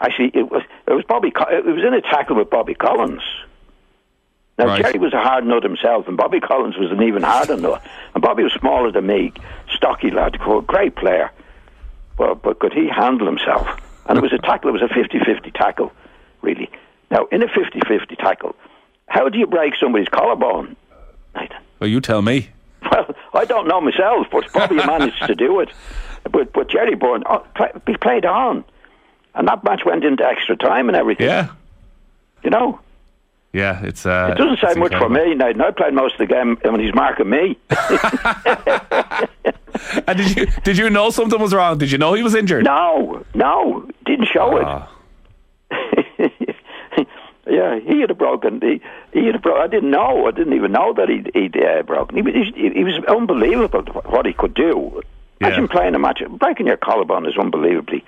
Actually, 0.00 0.30
it 0.34 0.50
was 0.50 0.62
it 0.86 0.92
was 0.92 1.04
Bobby. 1.04 1.32
It 1.50 1.64
was 1.64 1.84
in 1.84 1.94
a 1.94 2.00
tackle 2.00 2.36
with 2.36 2.50
Bobby 2.50 2.74
Collins. 2.74 3.22
Now 4.58 4.66
Right. 4.66 4.82
Jerry 4.82 4.98
was 4.98 5.12
a 5.14 5.20
hard 5.20 5.46
nut 5.46 5.62
himself, 5.62 6.06
and 6.08 6.16
Bobby 6.16 6.40
Collins 6.40 6.76
was 6.76 6.90
an 6.90 7.02
even 7.02 7.22
harder 7.22 7.56
nut. 7.56 7.82
And 8.14 8.22
Bobby 8.22 8.42
was 8.42 8.52
smaller 8.52 8.90
than 8.92 9.06
me, 9.06 9.32
stocky 9.74 10.10
lad, 10.10 10.38
great 10.66 10.94
player. 10.94 11.30
But 12.18 12.42
but 12.42 12.58
could 12.58 12.72
he 12.72 12.88
handle 12.88 13.26
himself? 13.26 13.66
And 14.06 14.18
it 14.18 14.20
was 14.22 14.32
a 14.32 14.38
tackle. 14.38 14.68
It 14.70 14.72
was 14.72 14.82
a 14.82 14.92
50-50 14.92 15.52
tackle, 15.54 15.92
really. 16.42 16.70
Now 17.10 17.26
in 17.32 17.42
a 17.42 17.46
50-50 17.46 18.18
tackle, 18.18 18.54
how 19.06 19.28
do 19.28 19.38
you 19.38 19.46
break 19.46 19.74
somebody's 19.76 20.08
collarbone, 20.08 20.76
Nathan? 21.34 21.56
Well, 21.80 21.88
you 21.88 22.00
tell 22.00 22.22
me. 22.22 22.48
Well, 22.90 23.14
I 23.32 23.44
don't 23.46 23.68
know 23.68 23.80
myself, 23.80 24.26
but 24.30 24.52
Bobby 24.52 24.74
managed 24.74 25.22
to 25.26 25.34
do 25.34 25.60
it. 25.60 25.70
But 26.30 26.52
but 26.52 26.68
Jerry 26.68 26.94
Byrne, 26.94 27.22
oh, 27.26 27.42
he 27.86 27.96
played 27.96 28.26
on, 28.26 28.64
and 29.34 29.48
that 29.48 29.64
match 29.64 29.82
went 29.86 30.04
into 30.04 30.24
extra 30.26 30.56
time 30.56 30.88
and 30.88 30.96
everything. 30.96 31.26
Yeah. 31.26 31.50
You 32.42 32.50
know, 32.50 32.80
Yeah, 33.52 33.84
it's. 33.84 34.06
Uh, 34.06 34.30
it 34.34 34.38
doesn't 34.38 34.60
say 34.66 34.78
much 34.80 34.94
for 34.94 35.08
me. 35.10 35.34
Now 35.34 35.48
I 35.48 35.70
played 35.72 35.92
most 35.92 36.14
of 36.14 36.18
the 36.20 36.26
game 36.26 36.56
when 36.62 36.80
he's 36.80 36.94
marking 36.94 37.28
me. 37.30 37.58
And 40.06 40.18
did 40.18 40.36
you 40.36 40.46
did 40.64 40.78
you 40.78 40.90
know 40.90 41.10
something 41.10 41.40
was 41.40 41.52
wrong? 41.54 41.78
Did 41.78 41.90
you 41.90 41.98
know 41.98 42.14
he 42.14 42.22
was 42.22 42.34
injured? 42.34 42.64
no, 42.64 43.24
no, 43.34 43.88
didn't 44.04 44.26
show 44.26 44.60
Ah. 44.62 44.88
it. 45.70 46.32
yeah, 47.46 47.78
he 47.80 48.00
had 48.00 48.10
a 48.10 48.14
broken. 48.14 48.60
He, 48.60 48.80
he 49.12 49.26
had 49.26 49.34
a 49.34 49.38
bro- 49.38 49.60
I 49.60 49.66
didn't 49.66 49.90
know. 49.90 50.26
I 50.26 50.30
didn't 50.30 50.52
even 50.52 50.72
know 50.72 50.92
that 50.94 51.08
he'd, 51.08 51.30
he'd 51.34 51.56
uh, 51.56 51.82
broken. 51.82 52.16
He 52.16 52.22
was, 52.22 52.34
he, 52.54 52.70
he 52.70 52.84
was 52.84 52.94
unbelievable 53.08 53.82
what 54.04 54.26
he 54.26 54.32
could 54.34 54.54
do. 54.54 55.02
Yeah. 55.40 55.48
Imagine 55.48 55.68
playing 55.68 55.94
a 55.94 55.98
match. 55.98 56.22
Breaking 56.38 56.66
your 56.66 56.76
collarbone 56.76 57.26
is 57.26 57.36
unbelievably 57.36 58.04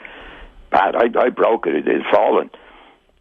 bad. 0.70 0.94
I, 0.94 1.08
I 1.18 1.28
broke 1.30 1.66
it. 1.66 1.74
It 1.74 1.86
had 1.86 2.04
fallen. 2.12 2.50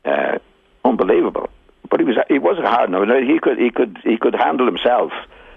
Uh, 0.05 0.37
unbelievable. 0.85 1.49
But 1.93 1.99
he 1.99 2.07
was 2.07 2.17
he 2.27 2.39
was 2.39 2.57
a 2.57 2.67
hard 2.67 2.89
no. 2.89 3.03
He 3.21 3.37
could 3.37 3.59
he 3.59 3.69
could 3.69 3.99
he 4.03 4.17
could 4.17 4.33
handle 4.33 4.65
himself. 4.65 5.11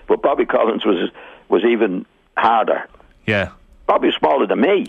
But 0.07 0.21
Bobby 0.21 0.45
Collins 0.45 0.85
was 0.85 1.09
was 1.49 1.65
even 1.65 2.05
harder. 2.37 2.87
Yeah. 3.27 3.53
Bobby 3.87 4.09
was 4.09 4.17
smaller 4.17 4.47
than 4.47 4.61
me. 4.61 4.85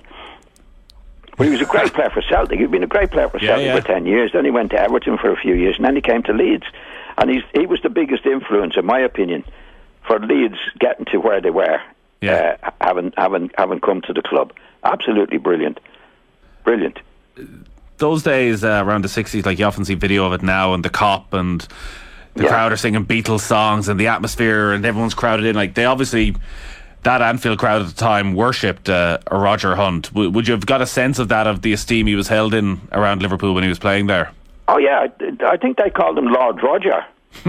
But 1.38 1.46
he 1.46 1.50
was 1.54 1.62
a 1.62 1.66
great 1.66 1.94
player 1.94 2.10
for 2.10 2.22
Celtic. 2.22 2.60
He'd 2.60 2.70
been 2.70 2.84
a 2.84 2.88
great 2.88 3.12
player 3.12 3.30
for 3.30 3.38
Yeah, 3.40 3.52
Celtic 3.56 3.66
yeah. 3.66 3.80
for 3.80 3.88
10 3.88 4.06
years. 4.08 4.32
Then 4.34 4.44
he 4.44 4.52
went 4.52 4.72
to 4.72 4.78
Everton 4.78 5.18
for 5.18 5.32
a 5.32 5.38
few 5.38 5.54
years, 5.56 5.78
and 5.78 5.86
then 5.86 5.96
he 5.96 6.02
came 6.02 6.22
to 6.24 6.34
Leeds. 6.34 6.66
And 7.18 7.30
he's, 7.30 7.44
he 7.54 7.66
was 7.66 7.80
the 7.82 7.90
biggest 7.90 8.26
influence, 8.26 8.76
in 8.76 8.86
my 8.86 9.00
opinion, 9.00 9.46
for 10.06 10.20
Leeds 10.20 10.58
getting 10.80 11.06
to 11.14 11.20
where 11.20 11.40
they 11.40 11.52
were, 11.52 11.80
Yeah. 12.22 12.58
uh, 12.62 12.72
having, 12.82 13.14
having, 13.16 13.52
having 13.58 13.80
come 13.80 14.02
to 14.02 14.12
the 14.14 14.22
club. 14.22 14.52
Absolutely 14.84 15.38
brilliant. 15.38 15.80
Brilliant. 16.66 17.00
Those 17.98 18.22
days 18.24 18.64
uh, 18.64 18.84
around 18.86 19.04
the 19.04 19.08
60s, 19.08 19.46
like 19.46 19.58
you 19.60 19.66
often 19.66 19.84
see 19.86 19.96
video 19.96 20.26
of 20.26 20.34
it 20.34 20.44
now, 20.44 20.74
and 20.74 20.84
the 20.86 20.90
Kop 20.90 21.34
and 21.34 21.62
the 22.36 22.44
Yeah. 22.44 22.50
crowd 22.50 22.72
are 22.72 22.78
singing 22.78 23.06
Beatles 23.06 23.40
songs, 23.42 23.90
and 23.90 24.00
the 24.00 24.08
atmosphere, 24.08 24.72
and 24.72 24.86
everyone's 24.86 25.16
crowded 25.16 25.46
in. 25.48 25.56
Like 25.56 25.74
they 25.74 25.86
obviously, 25.86 26.36
that 27.04 27.22
Anfield 27.24 27.58
crowd 27.58 27.82
at 27.82 27.88
the 27.88 27.96
time 27.96 28.36
worshipped 28.36 28.88
uh, 28.90 29.18
a 29.28 29.40
Roger 29.40 29.76
Hunt. 29.76 30.10
W- 30.14 30.30
would 30.30 30.48
you 30.48 30.54
have 30.54 30.66
got 30.68 30.82
a 30.82 30.86
sense 30.86 31.18
of 31.18 31.30
that, 31.30 31.48
of 31.48 31.64
the 31.64 31.74
esteem 31.74 32.06
he 32.06 32.16
was 32.16 32.28
held 32.28 32.54
in 32.54 32.82
around 32.92 33.24
Liverpool 33.24 33.54
when 33.56 33.64
he 33.64 33.70
was 33.70 33.80
playing 33.80 34.06
there? 34.08 34.32
Oh 34.68 34.78
yeah, 34.78 35.08
I, 35.42 35.46
I 35.54 35.58
think 35.58 35.78
they 35.78 35.90
called 35.90 36.18
him 36.20 36.26
Lord 36.28 36.62
Roger. 36.62 37.04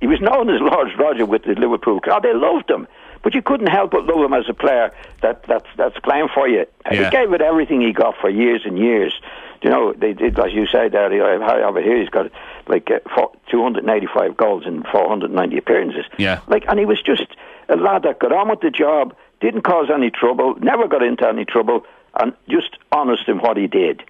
he 0.00 0.06
was 0.06 0.20
known 0.20 0.50
as 0.50 0.60
Lord 0.60 0.88
Roger 0.98 1.26
with 1.26 1.42
the 1.44 1.54
Liverpool 1.54 2.00
crowd. 2.00 2.22
They 2.22 2.34
loved 2.34 2.70
him, 2.70 2.86
but 3.22 3.34
you 3.34 3.42
couldn't 3.42 3.68
help 3.68 3.90
but 3.90 4.04
love 4.04 4.24
him 4.24 4.34
as 4.34 4.44
a 4.48 4.54
player 4.54 4.92
that 5.22 5.42
that's 5.44 5.66
that's 5.76 5.98
playing 6.00 6.28
for 6.32 6.46
you. 6.46 6.66
Yeah. 6.92 7.04
He 7.06 7.10
gave 7.10 7.32
it 7.32 7.40
everything 7.40 7.80
he 7.80 7.92
got 7.92 8.14
for 8.20 8.28
years 8.30 8.62
and 8.64 8.78
years. 8.78 9.18
You 9.62 9.70
know, 9.70 9.92
they 9.92 10.12
did, 10.12 10.38
as 10.38 10.52
you 10.52 10.66
there. 10.72 11.42
I 11.42 11.60
have 11.60 11.76
it 11.76 11.84
here. 11.84 11.98
He's 12.00 12.08
got 12.08 12.30
like 12.68 12.90
uh, 12.90 13.00
four, 13.14 13.32
285 13.50 14.36
goals 14.36 14.66
in 14.66 14.84
490 14.84 15.58
appearances. 15.58 16.04
Yeah. 16.16 16.40
like, 16.46 16.64
and 16.68 16.78
he 16.78 16.84
was 16.84 17.00
just 17.02 17.26
a 17.68 17.76
lad 17.76 18.02
that 18.04 18.18
got 18.18 18.32
on 18.32 18.48
with 18.48 18.60
the 18.60 18.70
job, 18.70 19.16
didn't 19.40 19.62
cause 19.62 19.88
any 19.92 20.10
trouble, 20.10 20.54
never 20.60 20.86
got 20.86 21.02
into 21.02 21.26
any 21.26 21.44
trouble, 21.44 21.84
and 22.14 22.34
just 22.48 22.76
honest 22.92 23.28
in 23.28 23.38
what 23.38 23.56
he 23.56 23.66
did. 23.66 24.02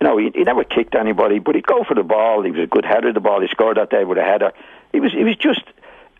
You 0.00 0.08
know, 0.08 0.16
he, 0.18 0.30
he 0.34 0.42
never 0.42 0.64
kicked 0.64 0.94
anybody, 0.94 1.38
but 1.38 1.54
he'd 1.54 1.66
go 1.66 1.84
for 1.84 1.94
the 1.94 2.02
ball. 2.02 2.42
He 2.42 2.50
was 2.50 2.60
a 2.60 2.66
good 2.66 2.84
header 2.84 3.08
of 3.08 3.14
the 3.14 3.20
ball. 3.20 3.40
He 3.40 3.48
scored 3.48 3.76
that 3.76 3.90
day 3.90 4.04
with 4.04 4.18
a 4.18 4.24
header. 4.24 4.52
He 4.92 5.00
was 5.00 5.12
he 5.12 5.24
was 5.24 5.36
just 5.36 5.62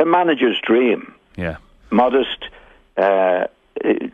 a 0.01 0.05
manager's 0.05 0.59
dream. 0.61 1.15
Yeah. 1.37 1.57
Modest, 1.91 2.49
uh, 2.97 3.01
uh, 3.01 3.47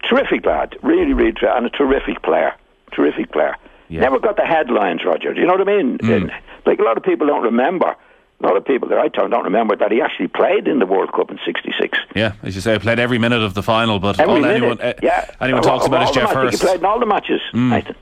terrific 0.08 0.44
lad, 0.44 0.76
really, 0.82 1.12
really, 1.12 1.34
and 1.42 1.66
a 1.66 1.70
terrific 1.70 2.22
player. 2.22 2.54
Terrific 2.92 3.30
player. 3.32 3.56
Yeah. 3.90 4.00
Never 4.00 4.18
got 4.20 4.36
the 4.36 4.44
headlines, 4.46 5.04
Roger. 5.04 5.34
Do 5.34 5.40
you 5.40 5.46
know 5.46 5.54
what 5.54 5.68
I 5.68 5.76
mean? 5.76 5.98
And, 6.02 6.30
like 6.64 6.78
a 6.78 6.82
lot 6.82 6.96
of 6.96 7.02
people 7.02 7.26
don't 7.26 7.42
remember. 7.42 7.96
A 8.42 8.46
lot 8.46 8.56
of 8.56 8.64
people 8.64 8.88
that 8.88 8.98
I 8.98 9.08
talk 9.08 9.30
don't 9.30 9.44
remember 9.44 9.76
that 9.76 9.92
he 9.92 10.00
actually 10.00 10.28
played 10.28 10.66
in 10.66 10.78
the 10.78 10.86
World 10.86 11.12
Cup 11.12 11.30
in 11.30 11.38
'66. 11.44 11.98
Yeah, 12.14 12.32
as 12.42 12.54
you 12.54 12.62
say, 12.62 12.78
played 12.78 12.98
every 12.98 13.18
minute 13.18 13.42
of 13.42 13.52
the 13.52 13.62
final, 13.62 13.98
but 13.98 14.18
Every 14.18 14.32
all 14.34 14.40
minute. 14.40 14.56
anyone, 14.56 14.80
uh, 14.80 14.94
yeah. 15.02 15.30
anyone 15.42 15.62
talks 15.62 15.84
about 15.86 16.04
is 16.08 16.10
Geoff. 16.12 16.32
Hurst. 16.32 16.58
He 16.58 16.66
played 16.66 16.78
in 16.78 16.86
all 16.86 16.98
the 16.98 17.04
matches, 17.04 17.42
Nathan. 17.52 17.96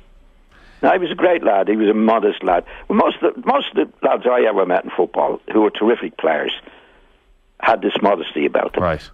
No, 0.81 0.93
he 0.93 0.99
was 0.99 1.11
a 1.11 1.17
great 1.17 1.43
lad. 1.43 1.67
He 1.67 1.75
was 1.75 1.89
a 1.89 1.95
modest 1.95 2.45
lad. 2.45 2.65
Well, 2.87 2.97
most 2.99 3.17
of 3.21 3.35
the, 3.35 3.43
most 3.47 3.75
of 3.75 3.89
the 3.89 4.07
lads 4.07 4.25
I 4.31 4.43
ever 4.49 4.65
met 4.65 4.85
in 4.85 4.91
football, 4.91 5.41
who 5.53 5.63
were 5.63 5.71
terrific 5.71 6.17
players, 6.19 6.53
had 7.61 7.83
this 7.83 7.95
modesty 8.01 8.47
about 8.47 8.75
them. 8.75 8.85
Right. 8.85 9.11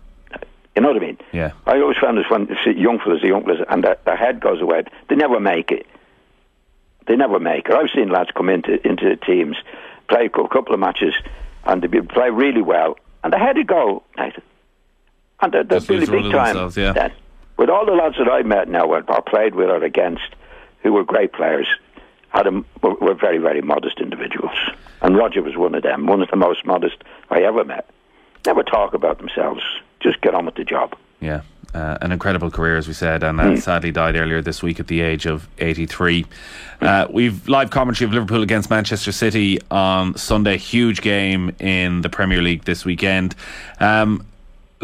You 0.77 0.83
know 0.83 0.89
what 0.89 0.97
I 1.03 1.07
mean? 1.07 1.19
Yeah. 1.33 1.53
I 1.67 1.79
always 1.81 1.97
found 1.97 2.19
this 2.19 2.27
when 2.29 2.49
young 2.77 2.99
fellas, 2.99 3.23
the 3.23 3.29
young 3.29 3.45
fellas, 3.45 3.61
and 3.71 3.83
their, 3.83 3.97
their 4.05 4.17
head 4.17 4.41
goes 4.41 4.61
away. 4.61 4.83
They 5.09 5.15
never 5.15 5.41
make 5.41 5.71
it. 5.71 5.87
They 7.07 7.17
never 7.17 7.39
make 7.39 7.69
it. 7.69 7.75
I've 7.75 7.91
seen 7.95 8.09
lads 8.09 8.31
come 8.35 8.49
into 8.49 8.87
into 8.87 9.17
teams, 9.17 9.57
play 10.09 10.27
a 10.27 10.29
couple 10.31 10.75
of 10.75 10.81
matches, 10.81 11.15
and 11.65 11.83
they 11.83 12.01
play 12.01 12.31
really 12.31 12.63
well, 12.63 12.97
and 13.23 13.33
they 13.33 13.39
head 13.39 13.59
a 13.59 13.65
goal, 13.65 14.05
Nathan. 14.17 14.43
And 15.41 15.53
they're, 15.53 15.65
they're 15.65 15.81
really 15.81 16.07
big 16.07 16.33
time. 16.33 16.73
yeah. 16.77 16.93
then. 16.93 17.13
With 17.57 17.69
all 17.69 17.87
the 17.87 17.93
lads 17.93 18.17
that 18.19 18.29
I've 18.29 18.47
met 18.47 18.69
now, 18.69 18.87
or 18.87 19.05
or 19.09 19.23
played 19.23 19.55
with 19.55 19.69
or 19.69 19.83
against, 19.85 20.35
who 20.83 20.93
were 20.93 21.05
great 21.05 21.33
players, 21.33 21.69
had 22.35 22.47
a, 22.47 22.65
were, 22.83 22.95
were 22.95 23.15
very, 23.15 23.39
very 23.39 23.63
modest 23.63 24.01
individuals. 24.01 24.57
And 25.03 25.17
Roger 25.17 25.43
was 25.43 25.57
one 25.57 25.75
of 25.75 25.83
them, 25.83 26.07
one 26.07 26.23
of 26.23 26.31
the 26.31 26.37
most 26.37 26.65
modest 26.65 26.97
I 27.31 27.43
ever 27.43 27.65
met. 27.65 27.89
Never 28.47 28.63
talk 28.63 28.95
about 28.95 29.19
themselves, 29.19 29.63
just 30.01 30.21
get 30.21 30.35
on 30.35 30.47
with 30.47 30.57
the 30.57 30.65
job. 30.65 30.97
Yeah. 31.21 31.43
Uh, 31.75 31.99
an 32.03 32.13
incredible 32.13 32.53
career, 32.53 32.77
as 32.77 32.87
we 32.87 32.95
said, 32.95 33.25
and 33.25 33.41
Hmm. 33.41 33.55
uh, 33.55 33.57
sadly 33.57 33.91
died 33.91 34.15
earlier 34.15 34.41
this 34.41 34.63
week 34.63 34.79
at 34.79 34.87
the 34.87 35.01
age 35.01 35.27
of 35.27 35.49
83. 35.59 36.25
Uh, 36.81 37.07
we've 37.11 37.49
live 37.49 37.71
commentary 37.71 38.07
of 38.07 38.13
Liverpool 38.15 38.43
against 38.45 38.71
Manchester 38.71 39.11
City 39.11 39.59
on 39.73 40.17
Sunday. 40.17 40.57
Huge 40.57 41.01
game 41.01 41.51
in 41.59 42.03
the 42.03 42.09
Premier 42.09 42.41
League 42.41 42.63
this 42.65 42.85
weekend. 42.85 43.35
Um, 43.81 44.25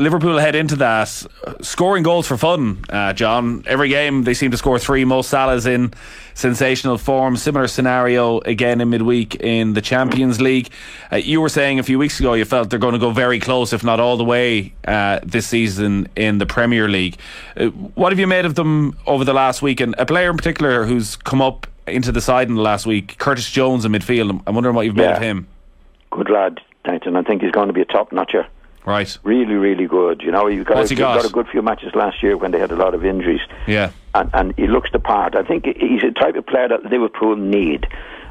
Liverpool 0.01 0.39
head 0.39 0.55
into 0.55 0.77
that 0.77 1.09
scoring 1.61 2.03
goals 2.03 2.27
for 2.27 2.39
fun, 2.39 2.83
uh, 2.89 3.13
John. 3.13 3.63
Every 3.67 3.91
game 3.91 4.25
they 4.25 4.33
seem 4.33 4.51
to 4.51 4.57
score 4.57 4.79
three. 4.79 5.05
Mo 5.05 5.21
Salah's 5.21 5.67
in 5.67 5.93
sensational 6.33 6.97
form. 6.97 7.37
Similar 7.37 7.69
scenario 7.69 8.41
again 8.41 8.81
in 8.81 8.89
midweek 8.89 9.37
in 9.37 9.75
the 9.75 9.83
Champions 9.83 10.41
League. 10.41 10.71
Uh, 11.13 11.17
you 11.17 11.41
were 11.41 11.51
saying 11.51 11.79
a 11.79 11.83
few 11.83 11.99
weeks 11.99 12.19
ago 12.19 12.33
you 12.33 12.47
felt 12.47 12.71
they're 12.71 12.79
going 12.79 12.95
to 12.95 12.99
go 12.99 13.11
very 13.11 13.39
close, 13.39 13.75
if 13.75 13.85
not 13.85 14.01
all 14.01 14.17
the 14.17 14.25
way, 14.25 14.73
uh, 14.89 15.21
this 15.23 15.47
season 15.47 16.09
in 16.17 16.39
the 16.39 16.47
Premier 16.47 16.89
League. 16.89 17.19
Uh, 17.57 17.67
what 17.67 18.11
have 18.11 18.19
you 18.19 18.27
made 18.27 18.47
of 18.47 18.55
them 18.55 18.97
over 19.07 19.25
the 19.25 19.35
last 19.35 19.61
week? 19.61 19.81
And 19.81 19.95
a 19.99 20.07
player 20.07 20.31
in 20.31 20.37
particular 20.39 20.87
who's 20.87 21.17
come 21.17 21.43
up 21.43 21.67
into 21.87 22.11
the 22.11 22.23
side 22.23 22.49
in 22.49 22.55
the 22.55 22.63
last 22.63 22.87
week, 22.87 23.19
Curtis 23.19 23.51
Jones 23.51 23.85
in 23.85 23.93
midfield. 23.93 24.43
I'm 24.47 24.55
wondering 24.55 24.75
what 24.75 24.87
you've 24.87 24.97
made 24.97 25.11
of 25.11 25.21
him. 25.21 25.47
Good 26.11 26.31
lad, 26.31 26.59
Nathan. 26.87 27.17
I 27.17 27.23
think 27.23 27.43
he's 27.43 27.53
going 27.53 27.69
to 27.69 27.75
be 27.75 27.83
a 27.83 27.85
top 27.85 28.13
notcher. 28.13 28.47
Right. 28.87 29.19
Really, 29.25 29.55
really 29.55 29.87
good. 29.87 30.23
You 30.23 30.33
know, 30.33 30.47
he 30.47 30.65
got, 30.65 30.77
What's 30.79 30.91
he 30.91 30.97
got? 30.97 31.17
got 31.21 31.29
a 31.31 31.33
good 31.33 31.49
few 31.49 31.63
matches 31.63 31.95
last 31.95 32.23
year 32.23 32.37
when 32.37 32.51
they 32.51 32.59
had 32.59 32.71
a 32.73 32.77
lot 32.77 32.95
of 32.95 33.05
injuries. 33.05 33.41
Yeah. 33.67 33.93
and, 34.15 34.31
and 34.33 34.55
he 34.57 34.67
looks 34.67 34.91
the 34.93 34.99
part. 34.99 35.37
I 35.37 35.43
think 35.43 35.67
he's 35.67 36.03
a 36.03 36.13
type 36.13 36.37
of 36.37 36.47
player 36.47 36.69
that 36.69 36.85
Liverpool 36.85 37.37
need. 37.37 37.87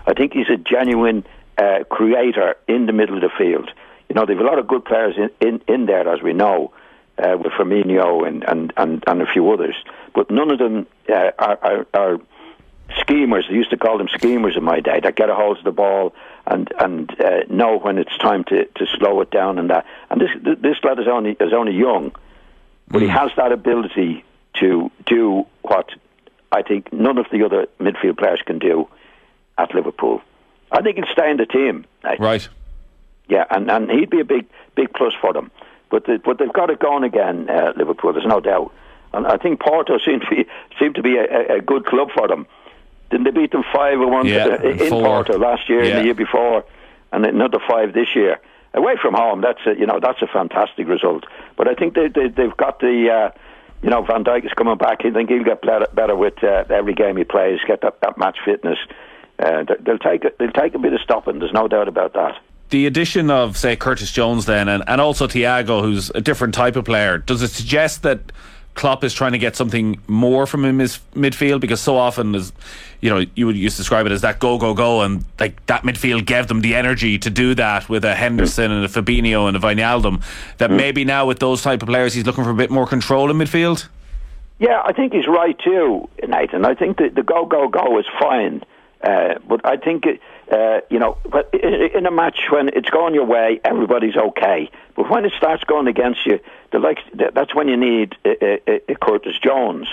I 0.08 0.14
think 0.14 0.34
he's 0.34 0.50
a 0.50 0.58
genuine 0.58 1.24
uh, 1.58 1.84
creator 1.90 2.56
in 2.68 2.88
the 2.88 2.94
middle 2.94 3.16
of 3.16 3.22
the 3.22 3.30
field. 3.38 3.70
You 4.10 4.16
know, 4.16 4.26
they've 4.26 4.40
a 4.40 4.44
lot 4.44 4.58
of 4.58 4.68
good 4.68 4.86
players 4.86 5.16
in, 5.18 5.30
in, 5.48 5.62
in 5.68 5.86
there, 5.86 6.08
as 6.12 6.22
we 6.24 6.34
know, 6.34 6.74
uh, 7.20 7.38
with 7.38 7.54
Firmino 7.54 8.28
and, 8.28 8.44
and, 8.48 8.74
and, 8.76 9.04
and 9.06 9.22
a 9.22 9.26
few 9.32 9.52
others. 9.52 9.76
But 10.16 10.32
none 10.32 10.50
of 10.50 10.58
them 10.58 10.88
uh, 11.08 11.32
are, 11.38 11.60
are, 11.62 11.88
are 11.94 12.18
schemers. 13.00 13.46
They 13.50 13.56
used 13.56 13.70
to 13.72 13.78
call 13.78 13.98
them 13.98 14.08
schemers 14.10 14.56
in 14.58 14.64
my 14.64 14.80
day 14.80 15.00
that 15.04 15.16
get 15.16 15.30
a 15.30 15.36
hold 15.36 15.58
of 15.58 15.64
the 15.64 15.72
ball 15.72 16.14
and 16.48 16.72
and 16.80 17.10
uh, 17.22 17.42
know 17.50 17.78
when 17.78 17.98
it's 17.98 18.18
time 18.18 18.44
to, 18.46 18.66
to 18.66 18.86
slow 18.98 19.22
it 19.22 19.32
down 19.32 19.60
and 19.60 19.70
that. 19.70 19.86
And 20.10 20.22
this 20.22 20.30
this 20.60 20.78
lad 20.84 21.00
is 21.00 21.08
only 21.08 21.32
is 21.40 21.54
only 21.54 21.74
young, 21.74 22.12
but 22.88 23.02
he 23.02 23.08
has 23.08 23.32
that 23.38 23.52
ability 23.52 24.24
to 24.56 24.92
do 25.06 25.46
what 25.62 25.90
I 26.52 26.64
think 26.64 26.92
none 26.92 27.18
of 27.18 27.28
the 27.32 27.44
other 27.46 27.68
midfield 27.80 28.18
players 28.18 28.42
can 28.46 28.60
do 28.60 28.88
at 29.58 29.74
Liverpool. 29.76 30.22
I 30.72 30.82
think 30.82 30.98
he'll 30.98 31.06
stay 31.12 31.30
in 31.30 31.38
the 31.38 31.46
team. 31.46 31.86
Right. 32.04 32.20
yeah, 33.28 33.46
and, 33.52 33.70
and 33.70 33.90
he'd 33.92 34.10
be 34.10 34.20
a 34.20 34.26
big 34.26 34.46
big 34.76 34.94
plus 34.94 35.14
for 35.22 35.34
them. 35.34 35.52
But 35.92 36.06
the, 36.06 36.20
but 36.24 36.38
they've 36.38 36.54
got 36.54 36.70
it 36.70 36.80
going 36.80 37.04
again, 37.04 37.50
uh, 37.50 37.74
Liverpool. 37.76 38.14
There's 38.14 38.26
no 38.26 38.40
doubt. 38.40 38.72
And 39.14 39.26
I 39.26 39.38
think 39.38 39.60
Porto 39.60 39.98
seem 40.06 40.20
to 40.20 40.28
be 40.30 40.46
seem 40.80 40.94
to 40.94 41.02
be 41.04 41.18
a- 41.18 41.58
a 41.58 41.62
good 41.62 41.86
club 41.86 42.10
for 42.16 42.28
them. 42.28 42.46
Didn't 43.10 43.26
they 43.26 43.32
beat 43.32 43.52
them 43.52 43.64
five 43.74 44.00
or 44.00 44.08
one 44.10 44.26
Yeah, 44.28 44.46
uh, 44.46 44.68
in 44.70 44.78
four. 44.90 45.02
Porto 45.04 45.38
last 45.40 45.68
year 45.70 45.84
Yeah. 45.84 45.90
and 45.92 46.00
the 46.00 46.06
year 46.06 46.14
before, 46.14 46.64
and 47.12 47.26
another 47.26 47.60
five 47.70 47.94
this 47.94 48.16
year 48.16 48.40
away 48.74 48.96
from 49.02 49.14
home? 49.16 49.42
That's 49.42 49.60
a, 49.66 49.78
you 49.80 49.86
know 49.86 50.00
that's 50.02 50.22
a 50.22 50.28
fantastic 50.28 50.88
result. 50.88 51.26
But 51.58 51.68
I 51.68 51.74
think 51.74 51.96
they, 51.96 52.08
they 52.08 52.28
they've 52.28 52.56
got 52.58 52.80
the. 52.80 53.10
Uh, 53.10 53.40
you 53.82 53.90
know, 53.90 54.02
Van 54.04 54.26
Dijk 54.26 54.46
is 54.46 54.52
coming 54.58 54.76
back. 54.78 55.06
I 55.06 55.10
think 55.12 55.30
he'll 55.30 55.46
get 55.46 55.62
better, 55.62 56.14
with 56.14 56.44
uh, 56.44 56.66
every 56.70 56.94
game 56.94 57.16
he 57.16 57.24
plays. 57.24 57.60
Get 57.66 57.80
that, 57.80 58.02
that 58.02 58.18
match 58.18 58.38
fitness. 58.44 58.78
Uh, 59.42 59.64
they- 59.64 59.76
they'll 59.80 59.98
take 59.98 60.26
a, 60.26 60.34
they'll 60.38 60.52
take 60.52 60.76
a 60.76 60.80
bit 60.80 60.92
of 60.92 61.00
stopping. 61.00 61.40
There's 61.40 61.54
no 61.54 61.70
doubt 61.70 61.88
about 61.88 62.12
that. 62.14 62.36
the 62.72 62.86
addition 62.88 63.32
of 63.32 63.56
say 63.56 63.78
Curtis 63.78 64.12
Jones 64.12 64.46
then 64.48 64.68
and, 64.68 64.84
and 64.86 65.00
also 65.00 65.28
Thiago 65.28 65.82
who's 65.82 66.10
a 66.14 66.20
different 66.20 66.54
type 66.54 66.76
of 66.76 66.84
player 66.84 67.18
does 67.18 67.42
it 67.42 67.48
suggest 67.52 68.04
that 68.04 68.20
Klopp 68.80 69.04
is 69.04 69.14
trying 69.14 69.34
to 69.34 69.38
get 69.38 69.58
something 69.58 70.00
more 70.08 70.48
from 70.48 70.64
him 70.64 70.80
his 70.80 71.00
midfield 71.14 71.60
because 71.60 71.82
so 71.82 71.98
often 71.98 72.34
as 72.34 72.54
you 73.02 73.10
know 73.10 73.26
you 73.36 73.46
would 73.46 73.58
used 73.58 73.76
to 73.76 73.82
describe 73.82 74.06
it 74.06 74.14
as 74.14 74.22
that 74.22 74.40
go 74.40 74.58
go 74.58 74.74
go 74.74 75.02
and 75.02 75.26
like 75.38 75.66
that 75.66 75.84
midfield 75.84 76.26
gave 76.26 76.48
them 76.48 76.62
the 76.62 76.76
energy 76.76 77.20
to 77.20 77.30
do 77.30 77.54
that 77.54 77.90
with 77.90 78.06
a 78.06 78.16
Henderson 78.16 78.72
and 78.72 78.86
a 78.86 78.88
Fabinho 78.88 79.50
and 79.50 79.58
a 79.58 79.60
Wijnaldum 79.60 80.24
that 80.60 80.72
maybe 80.72 81.04
now 81.04 81.26
with 81.26 81.40
those 81.40 81.62
type 81.62 81.82
of 81.84 81.90
players 81.90 82.14
he's 82.14 82.26
looking 82.26 82.46
for 82.46 82.52
a 82.52 82.56
bit 82.56 82.72
more 82.72 82.88
control 82.88 83.30
in 83.30 83.38
midfield 83.38 83.90
Yeah, 84.60 84.82
I 84.86 84.94
think 84.94 85.12
he's 85.12 85.28
right 85.28 85.60
too, 85.60 86.08
Nathan. 86.26 86.64
I 86.64 86.74
think 86.74 87.00
that 87.00 87.16
the 87.16 87.24
go 87.24 87.46
go 87.46 87.68
go 87.68 88.00
is 88.00 88.06
fine, 88.18 88.64
uh, 89.04 89.36
but 89.46 89.66
I 89.66 89.76
think 89.76 90.06
it, 90.06 90.22
uh, 90.50 90.82
you 90.90 91.00
know, 91.00 91.18
but 91.30 91.54
in 91.54 92.06
a 92.06 92.12
match 92.12 92.40
when 92.50 92.70
it's 92.70 92.90
going 92.90 93.14
your 93.14 93.26
way, 93.26 93.60
everybody's 93.64 94.16
okay. 94.16 94.70
But 94.96 95.10
when 95.10 95.26
it 95.26 95.34
starts 95.38 95.64
going 95.64 95.88
against 95.88 96.26
you, 96.26 96.40
the 96.72 96.80
like 96.80 97.00
that's 97.14 97.54
when 97.54 97.68
you 97.68 97.78
need 97.78 98.16
a, 98.26 98.60
a, 98.68 98.82
a 98.92 98.96
Curtis 98.96 99.38
Jones 99.44 99.88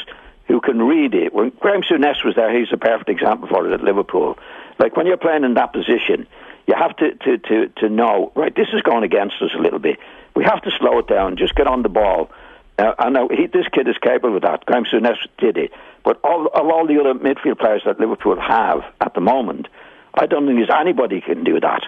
who 0.46 0.60
can 0.60 0.80
read 0.80 1.14
it. 1.14 1.34
When 1.34 1.50
Graham 1.60 1.82
Souness 1.82 2.24
was 2.24 2.34
there, 2.36 2.56
he's 2.56 2.72
a 2.72 2.76
perfect 2.76 3.10
example 3.10 3.48
for 3.48 3.66
it 3.66 3.72
at 3.72 3.82
Liverpool. 3.82 4.38
Like 4.78 4.96
when 4.96 5.06
you're 5.06 5.16
playing 5.16 5.44
in 5.44 5.54
that 5.54 5.72
position, 5.72 6.26
you 6.66 6.74
have 6.76 6.96
to, 6.96 7.14
to, 7.14 7.38
to, 7.38 7.68
to 7.80 7.88
know, 7.88 8.32
right, 8.34 8.54
this 8.54 8.68
is 8.72 8.82
going 8.82 9.04
against 9.04 9.36
us 9.40 9.50
a 9.56 9.60
little 9.60 9.78
bit. 9.78 9.98
We 10.34 10.44
have 10.44 10.62
to 10.62 10.70
slow 10.78 10.98
it 10.98 11.08
down, 11.08 11.36
just 11.36 11.54
get 11.54 11.66
on 11.66 11.82
the 11.82 11.88
ball. 11.88 12.30
Uh, 12.78 12.92
I 12.98 13.10
know 13.10 13.28
he, 13.28 13.46
this 13.46 13.66
kid 13.72 13.88
is 13.88 13.96
capable 13.98 14.36
of 14.36 14.42
that. 14.42 14.66
Graham 14.66 14.84
Souness 14.84 15.16
did 15.38 15.56
it. 15.56 15.72
But 16.04 16.20
all, 16.22 16.46
of 16.46 16.66
all 16.66 16.86
the 16.86 17.00
other 17.00 17.14
midfield 17.14 17.58
players 17.58 17.82
that 17.86 17.98
Liverpool 17.98 18.40
have 18.40 18.82
at 19.00 19.14
the 19.14 19.20
moment, 19.20 19.66
I 20.16 20.26
don't 20.26 20.46
think 20.46 20.58
there's 20.58 20.70
anybody 20.70 21.20
can 21.20 21.44
do 21.44 21.60
that. 21.60 21.82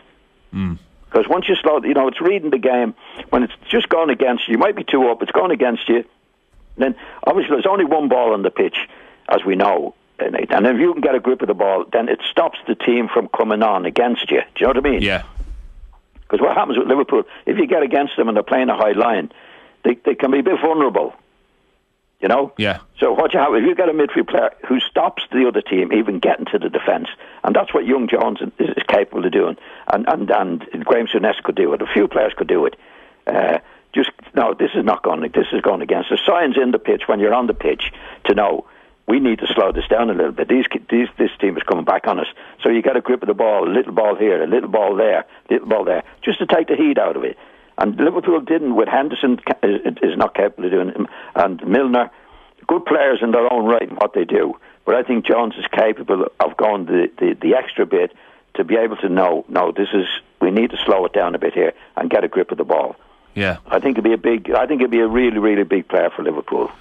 Hmm. 0.52 0.74
Because 1.06 1.26
once 1.28 1.48
you 1.48 1.54
slow, 1.56 1.80
you 1.82 1.94
know, 1.94 2.08
it's 2.08 2.20
reading 2.20 2.50
the 2.50 2.58
game. 2.58 2.94
When 3.30 3.42
it's 3.42 3.54
just 3.70 3.88
going 3.88 4.10
against 4.10 4.46
you, 4.46 4.52
you 4.52 4.58
might 4.58 4.76
be 4.76 4.84
two 4.84 5.08
up, 5.08 5.22
it's 5.22 5.32
going 5.32 5.50
against 5.50 5.88
you. 5.88 6.04
Then 6.76 6.94
obviously 7.26 7.56
there's 7.56 7.66
only 7.66 7.86
one 7.86 8.08
ball 8.08 8.34
on 8.34 8.42
the 8.42 8.50
pitch, 8.50 8.76
as 9.28 9.44
we 9.44 9.56
know. 9.56 9.94
And 10.18 10.66
if 10.66 10.78
you 10.78 10.92
can 10.92 11.00
get 11.00 11.14
a 11.14 11.20
grip 11.20 11.40
of 11.42 11.48
the 11.48 11.54
ball, 11.54 11.84
then 11.92 12.08
it 12.08 12.20
stops 12.30 12.58
the 12.66 12.74
team 12.74 13.08
from 13.08 13.28
coming 13.28 13.62
on 13.62 13.86
against 13.86 14.30
you. 14.30 14.40
Do 14.40 14.60
you 14.60 14.66
know 14.66 14.80
what 14.80 14.86
I 14.86 14.90
mean? 14.90 15.02
Yeah. 15.02 15.24
Because 16.20 16.40
what 16.40 16.56
happens 16.56 16.76
with 16.76 16.88
Liverpool, 16.88 17.22
if 17.46 17.56
you 17.56 17.66
get 17.66 17.82
against 17.82 18.16
them 18.16 18.28
and 18.28 18.36
they're 18.36 18.42
playing 18.42 18.68
a 18.68 18.76
high 18.76 18.92
line, 18.92 19.32
they, 19.84 19.94
they 20.04 20.14
can 20.14 20.30
be 20.30 20.40
a 20.40 20.42
bit 20.42 20.60
vulnerable. 20.60 21.14
You 22.20 22.28
know? 22.28 22.52
Yeah. 22.58 22.80
So 22.98 23.12
what 23.12 23.32
you 23.32 23.38
have, 23.38 23.54
if 23.54 23.62
you 23.62 23.74
get 23.74 23.88
a 23.88 23.92
midfield 23.92 24.28
player 24.28 24.50
who 24.66 24.80
stops 24.80 25.22
the 25.30 25.46
other 25.46 25.62
team 25.62 25.92
even 25.92 26.18
getting 26.18 26.46
to 26.46 26.58
the 26.58 26.68
defence, 26.68 27.08
and 27.44 27.54
that's 27.54 27.72
what 27.72 27.86
Young 27.86 28.08
Jones 28.08 28.40
is, 28.40 28.50
is 28.58 28.82
capable 28.88 29.24
of 29.24 29.32
doing, 29.32 29.56
and, 29.92 30.08
and, 30.08 30.30
and 30.30 30.84
Graham 30.84 31.06
Souness 31.06 31.40
could 31.42 31.54
do 31.54 31.72
it, 31.74 31.82
a 31.82 31.86
few 31.86 32.08
players 32.08 32.32
could 32.36 32.48
do 32.48 32.66
it. 32.66 32.74
Uh, 33.26 33.58
just, 33.94 34.10
no, 34.34 34.54
this 34.54 34.70
is 34.74 34.84
not 34.84 35.02
going, 35.02 35.22
this 35.32 35.46
is 35.52 35.60
going 35.62 35.80
against 35.80 36.10
the 36.10 36.18
signs 36.26 36.56
in 36.60 36.72
the 36.72 36.78
pitch 36.78 37.02
when 37.06 37.20
you're 37.20 37.34
on 37.34 37.46
the 37.46 37.54
pitch 37.54 37.92
to 38.24 38.34
know 38.34 38.66
we 39.06 39.20
need 39.20 39.38
to 39.38 39.46
slow 39.46 39.72
this 39.72 39.88
down 39.88 40.10
a 40.10 40.12
little 40.12 40.32
bit. 40.32 40.48
These, 40.48 40.66
these, 40.90 41.08
this 41.16 41.30
team 41.40 41.56
is 41.56 41.62
coming 41.62 41.84
back 41.84 42.06
on 42.06 42.20
us. 42.20 42.26
So 42.62 42.68
you 42.68 42.82
get 42.82 42.96
a 42.96 43.00
grip 43.00 43.22
of 43.22 43.28
the 43.28 43.34
ball, 43.34 43.66
a 43.66 43.72
little 43.72 43.92
ball 43.92 44.16
here, 44.16 44.42
a 44.42 44.46
little 44.46 44.68
ball 44.68 44.96
there, 44.96 45.20
a 45.20 45.52
little 45.52 45.68
ball 45.68 45.84
there, 45.84 46.04
just 46.22 46.40
to 46.40 46.46
take 46.46 46.68
the 46.68 46.76
heat 46.76 46.98
out 46.98 47.16
of 47.16 47.24
it. 47.24 47.38
And 47.78 47.96
Liverpool 47.96 48.40
didn't 48.40 48.74
with 48.74 48.88
Henderson 48.88 49.38
is 49.62 50.16
not 50.16 50.34
capable 50.34 50.64
of 50.64 50.70
doing 50.72 50.88
it, 50.88 50.96
and 51.36 51.66
Milner, 51.66 52.10
good 52.66 52.84
players 52.84 53.20
in 53.22 53.30
their 53.30 53.50
own 53.52 53.66
right 53.66 53.88
in 53.88 53.96
what 53.96 54.14
they 54.14 54.24
do. 54.24 54.54
But 54.84 54.96
I 54.96 55.02
think 55.04 55.24
Jones 55.24 55.54
is 55.56 55.66
capable 55.70 56.26
of 56.40 56.56
going 56.56 56.86
the, 56.86 57.08
the, 57.18 57.36
the 57.40 57.54
extra 57.54 57.86
bit 57.86 58.12
to 58.54 58.64
be 58.64 58.76
able 58.76 58.96
to 58.96 59.08
know, 59.08 59.44
no, 59.48 59.70
this 59.70 59.88
is 59.94 60.06
we 60.40 60.50
need 60.50 60.70
to 60.70 60.76
slow 60.84 61.04
it 61.04 61.12
down 61.12 61.34
a 61.34 61.38
bit 61.38 61.54
here 61.54 61.72
and 61.96 62.10
get 62.10 62.24
a 62.24 62.28
grip 62.28 62.50
of 62.50 62.58
the 62.58 62.64
ball. 62.64 62.96
Yeah, 63.34 63.58
I 63.68 63.78
think 63.78 63.96
it'd 63.96 64.04
be 64.04 64.12
a 64.12 64.18
big. 64.18 64.50
I 64.50 64.66
think 64.66 64.80
it'd 64.80 64.90
be 64.90 65.00
a 65.00 65.06
really, 65.06 65.38
really 65.38 65.62
big 65.62 65.86
player 65.86 66.10
for 66.10 66.24
Liverpool 66.24 66.72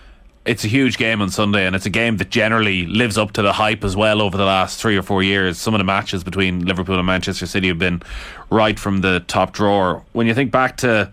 it's 0.47 0.63
a 0.63 0.67
huge 0.67 0.97
game 0.97 1.21
on 1.21 1.29
Sunday, 1.29 1.67
and 1.67 1.75
it's 1.75 1.85
a 1.85 1.89
game 1.89 2.17
that 2.17 2.29
generally 2.29 2.85
lives 2.85 3.17
up 3.17 3.33
to 3.33 3.41
the 3.41 3.51
hype 3.51 3.83
as 3.83 3.95
well 3.95 4.21
over 4.21 4.37
the 4.37 4.45
last 4.45 4.79
three 4.79 4.97
or 4.97 5.03
four 5.03 5.21
years. 5.21 5.57
Some 5.57 5.73
of 5.73 5.79
the 5.79 5.83
matches 5.83 6.23
between 6.23 6.65
Liverpool 6.65 6.97
and 6.97 7.05
Manchester 7.05 7.45
City 7.45 7.67
have 7.67 7.77
been 7.77 8.01
right 8.49 8.79
from 8.79 9.01
the 9.01 9.19
top 9.27 9.51
drawer. 9.51 10.03
When 10.13 10.25
you 10.25 10.33
think 10.33 10.51
back 10.51 10.77
to 10.77 11.11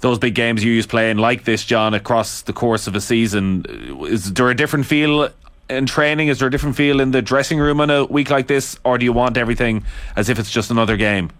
those 0.00 0.20
big 0.20 0.36
games 0.36 0.62
you 0.62 0.72
used 0.72 0.88
playing 0.88 1.18
like 1.18 1.44
this, 1.44 1.64
John, 1.64 1.92
across 1.92 2.42
the 2.42 2.52
course 2.52 2.86
of 2.86 2.94
a 2.94 3.00
season, 3.00 3.66
is 4.02 4.32
there 4.32 4.48
a 4.48 4.54
different 4.54 4.86
feel 4.86 5.28
in 5.68 5.86
training? 5.86 6.28
Is 6.28 6.38
there 6.38 6.46
a 6.46 6.50
different 6.50 6.76
feel 6.76 7.00
in 7.00 7.10
the 7.10 7.22
dressing 7.22 7.58
room 7.58 7.80
on 7.80 7.90
a 7.90 8.04
week 8.04 8.30
like 8.30 8.46
this, 8.46 8.78
or 8.84 8.96
do 8.96 9.04
you 9.04 9.12
want 9.12 9.36
everything 9.36 9.84
as 10.14 10.28
if 10.28 10.38
it's 10.38 10.50
just 10.50 10.70
another 10.70 10.96
game? 10.96 11.30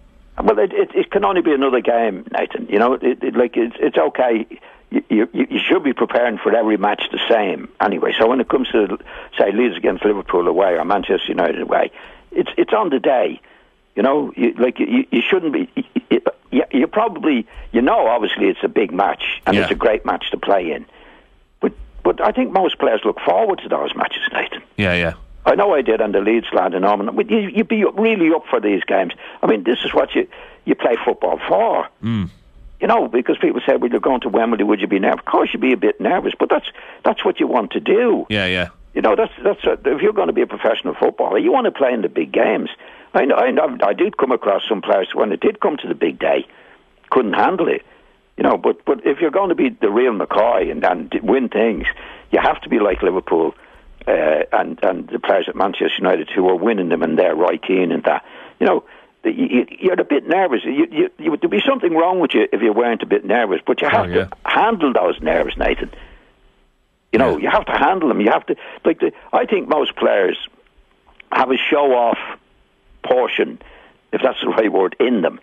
Well, 0.42 0.58
it, 0.58 0.72
it, 0.72 0.90
it 0.94 1.10
can 1.10 1.24
only 1.24 1.40
be 1.40 1.52
another 1.52 1.80
game, 1.80 2.26
Nathan. 2.30 2.66
You 2.68 2.78
know, 2.78 2.94
it, 2.94 3.22
it, 3.22 3.34
like 3.36 3.56
it's 3.56 3.76
it's 3.78 3.96
okay 3.96 4.46
you, 4.90 5.02
you, 5.08 5.28
you 5.32 5.58
should 5.58 5.82
be 5.82 5.92
preparing 5.92 6.38
for 6.38 6.54
every 6.54 6.76
match 6.76 7.04
the 7.10 7.20
same 7.28 7.68
anyway. 7.80 8.12
So 8.18 8.28
when 8.28 8.40
it 8.40 8.48
comes 8.48 8.68
to 8.70 8.98
say 9.38 9.52
Leeds 9.52 9.76
against 9.76 10.04
Liverpool 10.04 10.46
away 10.46 10.74
or 10.76 10.84
Manchester 10.84 11.28
United 11.28 11.60
away, 11.60 11.90
it's 12.30 12.50
it's 12.56 12.72
on 12.72 12.90
the 12.90 13.00
day. 13.00 13.40
You 13.94 14.02
know, 14.02 14.32
you, 14.36 14.52
like 14.58 14.78
you, 14.78 15.06
you 15.10 15.22
shouldn't 15.22 15.52
be. 15.52 15.70
You, 16.10 16.20
you, 16.52 16.62
you 16.70 16.86
probably 16.86 17.46
you 17.72 17.82
know 17.82 18.06
obviously 18.06 18.46
it's 18.46 18.62
a 18.62 18.68
big 18.68 18.92
match 18.92 19.42
and 19.46 19.56
Yeah. 19.56 19.62
it's 19.62 19.72
a 19.72 19.76
great 19.76 20.04
match 20.04 20.30
to 20.30 20.36
play 20.36 20.70
in, 20.70 20.86
but 21.60 21.72
but 22.04 22.20
I 22.20 22.30
think 22.30 22.52
most 22.52 22.78
players 22.78 23.00
look 23.04 23.18
forward 23.20 23.58
to 23.64 23.68
those 23.68 23.94
matches, 23.96 24.22
Nathan. 24.32 24.62
Yeah, 24.76 24.94
yeah. 24.94 25.14
I 25.46 25.54
know 25.54 25.72
I 25.74 25.80
did 25.80 26.00
on 26.00 26.10
the 26.10 26.20
Leeds 26.20 26.48
land 26.52 26.74
and 26.74 26.84
you, 27.30 27.38
you'd 27.38 27.68
be 27.68 27.84
really 27.84 28.30
up 28.34 28.44
for 28.50 28.60
these 28.60 28.82
games. 28.82 29.12
I 29.42 29.46
mean, 29.46 29.62
this 29.62 29.78
is 29.84 29.94
what 29.94 30.14
you 30.14 30.28
you 30.64 30.74
play 30.74 30.96
football 31.04 31.38
for. 31.48 31.88
Mm. 32.02 32.28
You 32.80 32.88
know, 32.88 33.08
because 33.08 33.38
people 33.38 33.60
say, 33.64 33.76
"Well, 33.76 33.90
you're 33.90 34.00
going 34.00 34.20
to 34.22 34.28
Wembley. 34.28 34.64
Would 34.64 34.80
you 34.80 34.88
be 34.88 34.98
nervous?" 34.98 35.20
Of 35.20 35.24
course, 35.24 35.50
you'd 35.52 35.62
be 35.62 35.72
a 35.72 35.76
bit 35.76 36.00
nervous, 36.00 36.34
but 36.38 36.50
that's 36.50 36.66
that's 37.04 37.24
what 37.24 37.38
you 37.40 37.46
want 37.46 37.70
to 37.70 37.80
do. 37.80 38.26
Yeah, 38.28 38.46
yeah. 38.46 38.68
You 38.92 39.02
know, 39.02 39.14
that's 39.14 39.32
that's 39.42 39.64
uh, 39.64 39.76
if 39.84 40.02
you're 40.02 40.12
going 40.12 40.26
to 40.26 40.32
be 40.32 40.42
a 40.42 40.46
professional 40.46 40.94
footballer, 40.94 41.38
you 41.38 41.52
want 41.52 41.66
to 41.66 41.70
play 41.70 41.92
in 41.92 42.02
the 42.02 42.08
big 42.08 42.32
games. 42.32 42.68
I 43.14 43.24
know, 43.24 43.36
I, 43.36 43.88
I 43.88 43.92
did 43.94 44.18
come 44.18 44.32
across 44.32 44.62
some 44.68 44.82
players 44.82 45.14
when 45.14 45.32
it 45.32 45.40
did 45.40 45.60
come 45.60 45.76
to 45.78 45.88
the 45.88 45.94
big 45.94 46.18
day, 46.18 46.46
couldn't 47.10 47.34
handle 47.34 47.68
it. 47.68 47.82
You 48.36 48.42
know, 48.42 48.58
but 48.58 48.84
but 48.84 49.06
if 49.06 49.20
you're 49.20 49.30
going 49.30 49.48
to 49.50 49.54
be 49.54 49.70
the 49.70 49.90
real 49.90 50.12
McCoy 50.12 50.70
and, 50.70 50.84
and 50.84 51.14
win 51.22 51.48
things, 51.48 51.86
you 52.30 52.40
have 52.40 52.60
to 52.62 52.68
be 52.68 52.78
like 52.78 53.02
Liverpool 53.02 53.54
uh, 54.06 54.44
and 54.52 54.78
and 54.82 55.08
the 55.08 55.18
players 55.18 55.46
at 55.48 55.56
Manchester 55.56 55.98
United 55.98 56.30
who 56.30 56.48
are 56.48 56.54
winning 56.56 56.88
them 56.88 57.02
and 57.02 57.18
they're 57.18 57.34
right 57.34 57.60
keen 57.62 57.92
and 57.92 58.04
that. 58.04 58.24
You 58.60 58.66
know, 58.66 58.84
you, 59.24 59.66
you're 59.80 60.00
a 60.00 60.04
bit 60.04 60.26
nervous. 60.26 60.60
You, 60.64 60.86
you, 60.90 61.10
you, 61.18 61.36
there'd 61.36 61.50
be 61.50 61.62
something 61.66 61.94
wrong 61.94 62.20
with 62.20 62.32
you 62.34 62.46
if 62.52 62.62
you 62.62 62.72
weren't 62.72 63.02
a 63.02 63.06
bit 63.06 63.24
nervous, 63.24 63.60
but 63.66 63.80
you 63.82 63.88
have 63.88 64.10
yeah. 64.10 64.24
to 64.24 64.30
handle 64.44 64.92
those 64.92 65.20
nerves, 65.20 65.56
Nathan. 65.56 65.90
You 67.12 67.18
know, 67.18 67.36
Yeah. 67.36 67.42
you 67.42 67.50
have 67.50 67.66
to 67.66 67.72
handle 67.72 68.08
them. 68.08 68.20
You 68.20 68.30
have 68.30 68.46
to 68.46 68.56
like. 68.84 69.00
The, 69.00 69.12
I 69.32 69.46
think 69.46 69.68
most 69.68 69.96
players 69.96 70.38
have 71.32 71.50
a 71.50 71.56
show-off 71.56 72.18
portion, 73.04 73.60
if 74.12 74.22
that's 74.22 74.40
the 74.40 74.48
right 74.48 74.72
word, 74.72 74.96
in 75.00 75.22
them. 75.22 75.40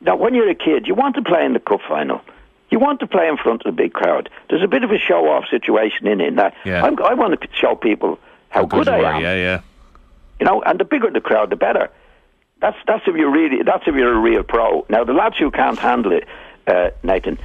Now, 0.00 0.16
when 0.16 0.34
you're 0.34 0.48
a 0.48 0.54
kid, 0.54 0.86
you 0.86 0.94
want 0.94 1.16
to 1.16 1.22
play 1.22 1.44
in 1.44 1.52
the 1.52 1.60
cup 1.60 1.80
final. 1.88 2.20
You 2.70 2.78
want 2.78 3.00
to 3.00 3.06
play 3.06 3.28
in 3.28 3.36
front 3.36 3.62
of 3.64 3.72
a 3.72 3.76
big 3.76 3.92
crowd. 3.92 4.28
There's 4.50 4.62
a 4.62 4.68
bit 4.68 4.84
of 4.84 4.90
a 4.90 4.98
show-off 4.98 5.44
situation 5.50 6.06
in 6.06 6.20
it. 6.20 6.36
That 6.36 6.54
Yeah. 6.64 6.84
I'm, 6.84 7.02
I 7.02 7.14
want 7.14 7.40
to 7.40 7.48
show 7.54 7.74
people 7.74 8.18
how, 8.50 8.64
good, 8.66 8.86
you 8.86 8.92
I 8.92 8.98
were. 8.98 9.04
am. 9.06 9.22
Yeah, 9.22 9.34
yeah. 9.34 9.60
You 10.40 10.46
know, 10.46 10.62
and 10.62 10.78
the 10.78 10.84
bigger 10.84 11.10
the 11.10 11.20
crowd, 11.20 11.50
the 11.50 11.56
better. 11.56 11.90
That's 12.60 12.76
that's 12.86 13.02
if 13.06 13.14
you're 13.16 13.30
really 13.30 13.62
that's 13.62 13.84
if 13.86 13.94
you're 13.94 14.14
a 14.14 14.18
real 14.20 14.42
pro. 14.42 14.84
Now 14.88 15.04
the 15.04 15.12
lads 15.12 15.36
who 15.38 15.50
can't 15.50 15.78
handle 15.78 16.12
it, 16.12 16.26
uh, 16.66 16.90
Nathan, 17.02 17.38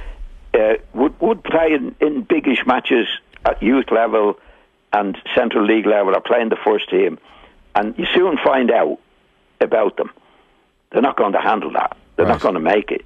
uh, 0.52 0.74
would 0.92 1.18
would 1.20 1.42
play 1.44 1.72
in, 1.72 1.94
in 2.00 2.22
biggish 2.22 2.66
matches 2.66 3.06
at 3.44 3.62
youth 3.62 3.90
level 3.90 4.38
and 4.92 5.16
central 5.34 5.64
league 5.64 5.86
level, 5.86 6.14
or 6.16 6.20
play 6.20 6.40
in 6.40 6.48
the 6.48 6.56
first 6.64 6.88
team, 6.90 7.18
and 7.74 7.96
you 7.98 8.06
soon 8.14 8.38
find 8.44 8.70
out 8.70 8.98
about 9.60 9.96
them. 9.96 10.10
They're 10.90 11.02
not 11.02 11.16
going 11.16 11.32
to 11.32 11.40
handle 11.40 11.72
that. 11.72 11.96
They're 12.16 12.26
Right. 12.26 12.32
not 12.32 12.40
going 12.40 12.54
to 12.54 12.60
make 12.60 12.90
it. 12.92 13.04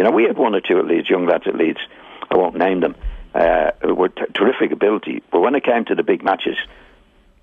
You 0.00 0.04
know, 0.04 0.12
we 0.12 0.22
had 0.24 0.38
one 0.38 0.54
or 0.54 0.62
two 0.62 0.78
at 0.78 0.86
Leeds, 0.86 1.10
young 1.10 1.26
lads 1.26 1.44
at 1.46 1.54
Leeds. 1.56 1.80
I 2.30 2.36
won't 2.38 2.56
name 2.56 2.80
them. 2.80 2.94
Uh, 3.34 3.70
who 3.82 3.94
were 3.94 4.08
t- 4.08 4.24
terrific 4.34 4.72
ability, 4.72 5.22
but 5.30 5.40
when 5.40 5.54
it 5.54 5.62
came 5.62 5.84
to 5.84 5.94
the 5.94 6.02
big 6.02 6.24
matches, 6.24 6.56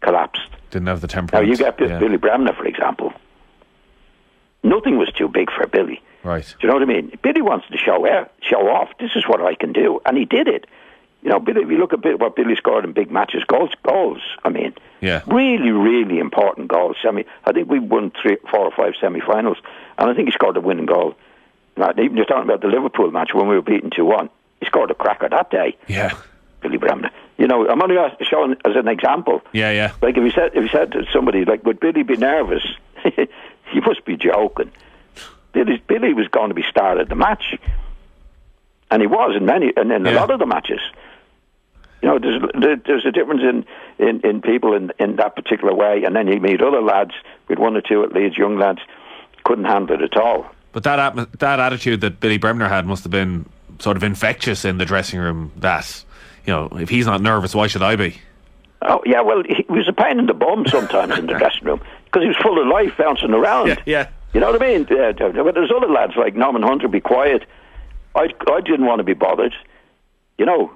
collapsed. 0.02 0.50
Didn't 0.72 0.88
have 0.88 1.02
the 1.02 1.08
temperament. 1.08 1.46
Now 1.46 1.52
you 1.52 1.56
get 1.56 1.80
yeah. 1.80 2.00
Billy 2.00 2.18
Bremner, 2.18 2.54
for 2.54 2.66
example. 2.66 3.14
Nothing 4.64 4.98
was 4.98 5.08
too 5.16 5.28
big 5.28 5.52
for 5.52 5.68
Billy. 5.68 6.02
Right. 6.24 6.44
Do 6.60 6.66
you 6.66 6.70
know 6.70 6.80
what 6.80 6.82
I 6.82 6.88
mean? 6.92 7.12
Billy 7.22 7.44
wants 7.44 7.68
to 7.70 7.78
show 7.78 8.08
out, 8.10 8.32
show 8.42 8.68
off. 8.70 8.90
This 9.00 9.12
is 9.16 9.26
what 9.28 9.40
I 9.40 9.54
can 9.54 9.72
do, 9.72 10.02
and 10.08 10.18
he 10.18 10.26
did 10.26 10.48
it. 10.48 10.66
You 11.22 11.30
know, 11.30 11.40
Billy. 11.40 11.62
If 11.62 11.70
you 11.70 11.78
look 11.78 11.94
at 11.94 12.00
what 12.20 12.36
Billy 12.36 12.56
scored 12.56 12.86
in 12.86 12.92
big 12.92 13.12
matches, 13.12 13.44
goals, 13.48 13.70
goals. 13.84 14.22
I 14.44 14.50
mean, 14.50 14.74
Yeah. 15.02 15.22
really, 15.28 15.70
really 15.70 16.18
important 16.18 16.70
goals. 16.70 16.98
Semi. 17.04 17.24
I 17.46 17.52
think 17.52 17.70
we 17.70 17.78
won 17.78 18.12
three, 18.20 18.38
four 18.50 18.62
or 18.62 18.72
five 18.72 18.94
semi-finals, 19.00 19.58
and 20.00 20.10
I 20.10 20.16
think 20.16 20.28
he 20.28 20.32
scored 20.32 20.58
a 20.58 20.62
winning 20.62 20.88
goal. 20.88 21.14
Now, 21.78 21.92
even 21.92 22.18
you're 22.18 22.26
talking 22.26 22.44
about 22.44 22.62
the 22.62 22.68
Liverpool 22.68 23.12
match 23.12 23.30
when 23.34 23.48
we 23.48 23.56
were 23.56 23.62
beaten 23.62 23.90
two 23.96 24.06
one. 24.06 24.30
He 24.60 24.66
scored 24.66 24.90
a 24.90 24.96
cracker 24.96 25.30
that 25.30 25.52
day, 25.52 25.78
Yeah. 25.88 26.18
Billy 26.62 26.78
Bremner. 26.78 27.12
You 27.38 27.46
know, 27.46 27.68
I'm 27.68 27.82
only 27.82 27.96
showing 28.28 28.56
as 28.66 28.76
an 28.76 28.88
example. 28.88 29.42
Yeah, 29.54 29.72
yeah. 29.72 29.94
Like 30.02 30.18
if 30.18 30.24
you 30.24 30.32
said 30.32 30.52
if 30.56 30.64
you 30.64 30.70
said 30.70 30.92
to 30.94 31.04
somebody 31.14 31.46
like, 31.46 31.64
"Would 31.66 31.80
Billy 31.80 32.02
be 32.02 32.18
nervous?" 32.18 32.64
you 33.06 33.82
must 33.86 34.04
be 34.06 34.18
joking. 34.18 34.72
Billy 35.54 35.82
Billy 35.88 36.14
was 36.14 36.28
going 36.30 36.50
to 36.50 36.56
be 36.56 36.64
star 36.64 37.00
of 37.00 37.10
the 37.10 37.16
match, 37.16 37.56
and 38.90 39.02
he 39.02 39.08
was 39.08 39.36
in 39.38 39.46
many 39.46 39.72
and 39.78 39.92
in 39.92 40.08
a 40.08 40.12
lot 40.12 40.32
of 40.32 40.40
the 40.40 40.48
matches. 40.48 40.82
You 42.02 42.10
know, 42.10 42.20
there's 42.20 42.82
there's 42.86 43.06
a 43.06 43.12
difference 43.12 43.42
in, 43.44 44.06
in, 44.08 44.22
in 44.22 44.42
people 44.42 44.74
in, 44.74 44.92
in 45.00 45.16
that 45.18 45.36
particular 45.36 45.74
way, 45.74 46.04
and 46.06 46.16
then 46.16 46.28
you 46.28 46.40
meet 46.40 46.62
other 46.62 46.82
lads 46.82 47.12
with 47.48 47.60
one 47.60 47.76
or 47.76 47.82
two 47.82 48.04
at 48.04 48.14
Leeds, 48.14 48.38
young 48.38 48.58
lads, 48.58 48.80
couldn't 49.44 49.66
handle 49.66 49.96
it 49.96 50.02
at 50.02 50.18
all. 50.18 50.46
But 50.78 50.84
that 50.84 51.00
atmo- 51.16 51.32
that 51.40 51.60
attitude 51.60 52.02
that 52.02 52.20
Billy 52.20 52.38
Bremner 52.38 52.68
had 52.68 52.86
must 52.86 53.04
have 53.04 53.10
been 53.12 53.48
sort 53.80 53.98
of 53.98 54.04
infectious 54.04 54.64
in 54.64 54.78
the 54.78 54.86
dressing 54.86 55.20
room. 55.20 55.52
That 55.58 56.04
you 56.46 56.54
know, 56.54 56.68
if 56.74 56.88
he's 56.90 57.08
not 57.08 57.20
nervous, 57.20 57.56
why 57.56 57.66
should 57.66 57.82
I 57.82 57.96
be? 57.96 58.18
Oh 58.84 59.02
yeah, 59.04 59.22
well, 59.22 59.42
he 59.44 59.66
was 59.70 59.88
a 59.88 59.92
pain 59.92 60.20
in 60.20 60.28
the 60.28 60.36
bum 60.36 60.68
sometimes 60.68 61.18
in 61.18 61.26
the 61.26 61.34
dressing 61.40 61.64
room 61.64 61.82
because 62.06 62.22
he 62.22 62.28
was 62.28 62.38
full 62.38 62.62
of 62.62 62.68
life, 62.68 62.94
bouncing 62.96 63.32
around. 63.34 63.82
yeah. 63.88 64.10
You 64.36 64.40
know 64.40 64.52
what 64.52 64.62
I 64.62 64.68
mean? 64.68 64.82
Uh, 64.84 65.14
but 65.44 65.56
there's 65.56 65.72
other 65.76 65.88
lads 65.92 66.14
like 66.16 66.36
Norman 66.36 66.62
Hunter, 66.62 66.88
be 66.88 67.00
quiet. 67.00 67.44
I, 68.14 68.28
I 68.52 68.62
didn't 68.62 68.86
want 68.86 69.00
to 69.00 69.04
be 69.04 69.14
bothered. 69.16 69.56
You 70.38 70.46
know, 70.46 70.72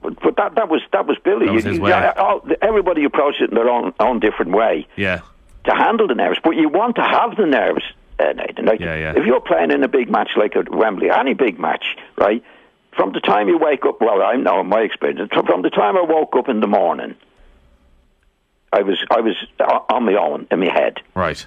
but, 0.00 0.14
but 0.22 0.36
that 0.36 0.54
that 0.54 0.68
was 0.68 0.82
that 0.92 1.06
was 1.08 1.16
Billy. 1.24 1.46
That 1.46 1.54
was 1.54 1.64
You- 1.64 1.70
his 1.70 1.78
you- 1.78 1.82
way. 1.82 1.90
yeah, 1.90 2.12
all- 2.16 2.46
everybody 2.62 3.02
approached 3.02 3.40
it 3.40 3.50
in 3.50 3.56
their 3.56 3.68
own 3.68 3.92
own 3.98 4.20
different 4.20 4.52
way 4.52 4.86
Yeah. 4.94 5.22
to 5.64 5.74
handle 5.74 6.06
the 6.06 6.14
nerves. 6.14 6.38
But 6.44 6.50
you 6.54 6.68
want 6.68 6.94
to 6.96 7.02
have 7.02 7.34
the 7.36 7.46
nerves, 7.46 7.82
uh, 8.18 8.32
Nathan. 8.32 8.64
Like 8.66 8.80
Yeah, 8.80 8.96
yeah. 8.96 9.14
if 9.16 9.24
you're 9.26 9.40
playing 9.40 9.70
in 9.70 9.82
a 9.84 9.88
big 9.88 10.10
match 10.10 10.30
like 10.36 10.56
at 10.56 10.68
Wembley, 10.70 11.10
any 11.10 11.34
big 11.34 11.58
match, 11.58 11.96
right? 12.16 12.42
From 12.96 13.12
the 13.12 13.20
time 13.20 13.48
you 13.48 13.58
wake 13.58 13.84
up, 13.86 14.00
well, 14.00 14.22
I 14.22 14.34
know 14.36 14.60
in 14.60 14.68
my 14.68 14.80
experience, 14.80 15.30
from 15.32 15.62
the 15.62 15.70
time 15.70 15.96
I 15.96 16.02
woke 16.02 16.34
up 16.36 16.48
in 16.48 16.60
the 16.60 16.66
morning, 16.66 17.14
I 18.72 18.82
was 18.82 18.98
I 19.10 19.20
was 19.20 19.36
on 19.88 20.04
my 20.04 20.14
own 20.14 20.46
in 20.50 20.60
my 20.60 20.70
head. 20.72 20.98
Right. 21.14 21.46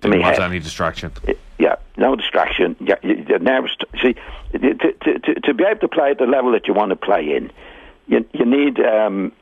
Didn't 0.00 0.20
want 0.20 0.36
head. 0.36 0.44
any 0.50 0.58
distraction. 0.60 1.12
Yeah, 1.58 1.76
no 1.96 2.14
distraction. 2.16 2.76
Yeah, 2.80 2.96
you- 3.02 3.24
you're 3.28 3.38
nervous. 3.38 3.72
See, 4.02 4.14
to, 4.52 4.58
to, 4.74 5.18
to, 5.18 5.34
to 5.40 5.54
be 5.54 5.64
able 5.64 5.80
to 5.80 5.88
play 5.88 6.10
at 6.10 6.18
the 6.18 6.26
level 6.26 6.52
that 6.52 6.66
you 6.68 6.74
want 6.74 6.90
to 6.90 6.96
play 6.96 7.34
in, 7.36 7.50
you, 8.06 8.24
you 8.32 8.44
need 8.44 8.80
um, 8.80 9.32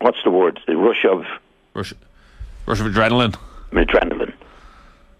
what's 0.00 0.18
the 0.24 0.30
word? 0.30 0.60
The 0.66 0.76
rush 0.76 1.04
of 1.04 1.24
Rush, 1.74 1.92
rush 2.66 2.80
of 2.80 2.86
adrenaline. 2.86 3.36
adrenaline. 3.72 4.32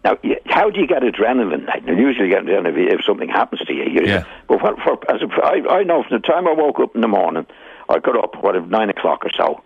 Now, 0.02 0.16
how 0.46 0.70
do 0.70 0.80
you 0.80 0.86
get 0.86 1.02
adrenaline? 1.02 1.68
You 1.86 1.94
usually 1.96 2.30
get 2.30 2.44
adrenaline 2.44 2.88
if, 2.88 3.00
if 3.00 3.04
something 3.04 3.28
happens 3.28 3.60
to 3.62 3.72
you. 3.72 3.84
you 3.84 4.06
Yeah. 4.06 4.24
But 4.48 4.62
what, 4.62 4.78
for, 4.80 4.98
as 5.12 5.20
a, 5.20 5.28
I, 5.44 5.80
I 5.80 5.82
know 5.82 6.02
from 6.02 6.20
the 6.20 6.26
time 6.26 6.48
I 6.48 6.52
woke 6.52 6.80
up 6.80 6.94
in 6.94 7.02
the 7.02 7.08
morning, 7.08 7.46
I 7.88 7.98
got 7.98 8.16
up 8.16 8.42
what 8.42 8.56
at 8.56 8.68
nine 8.68 8.88
o'clock 8.88 9.24
or 9.24 9.30
so. 9.36 9.62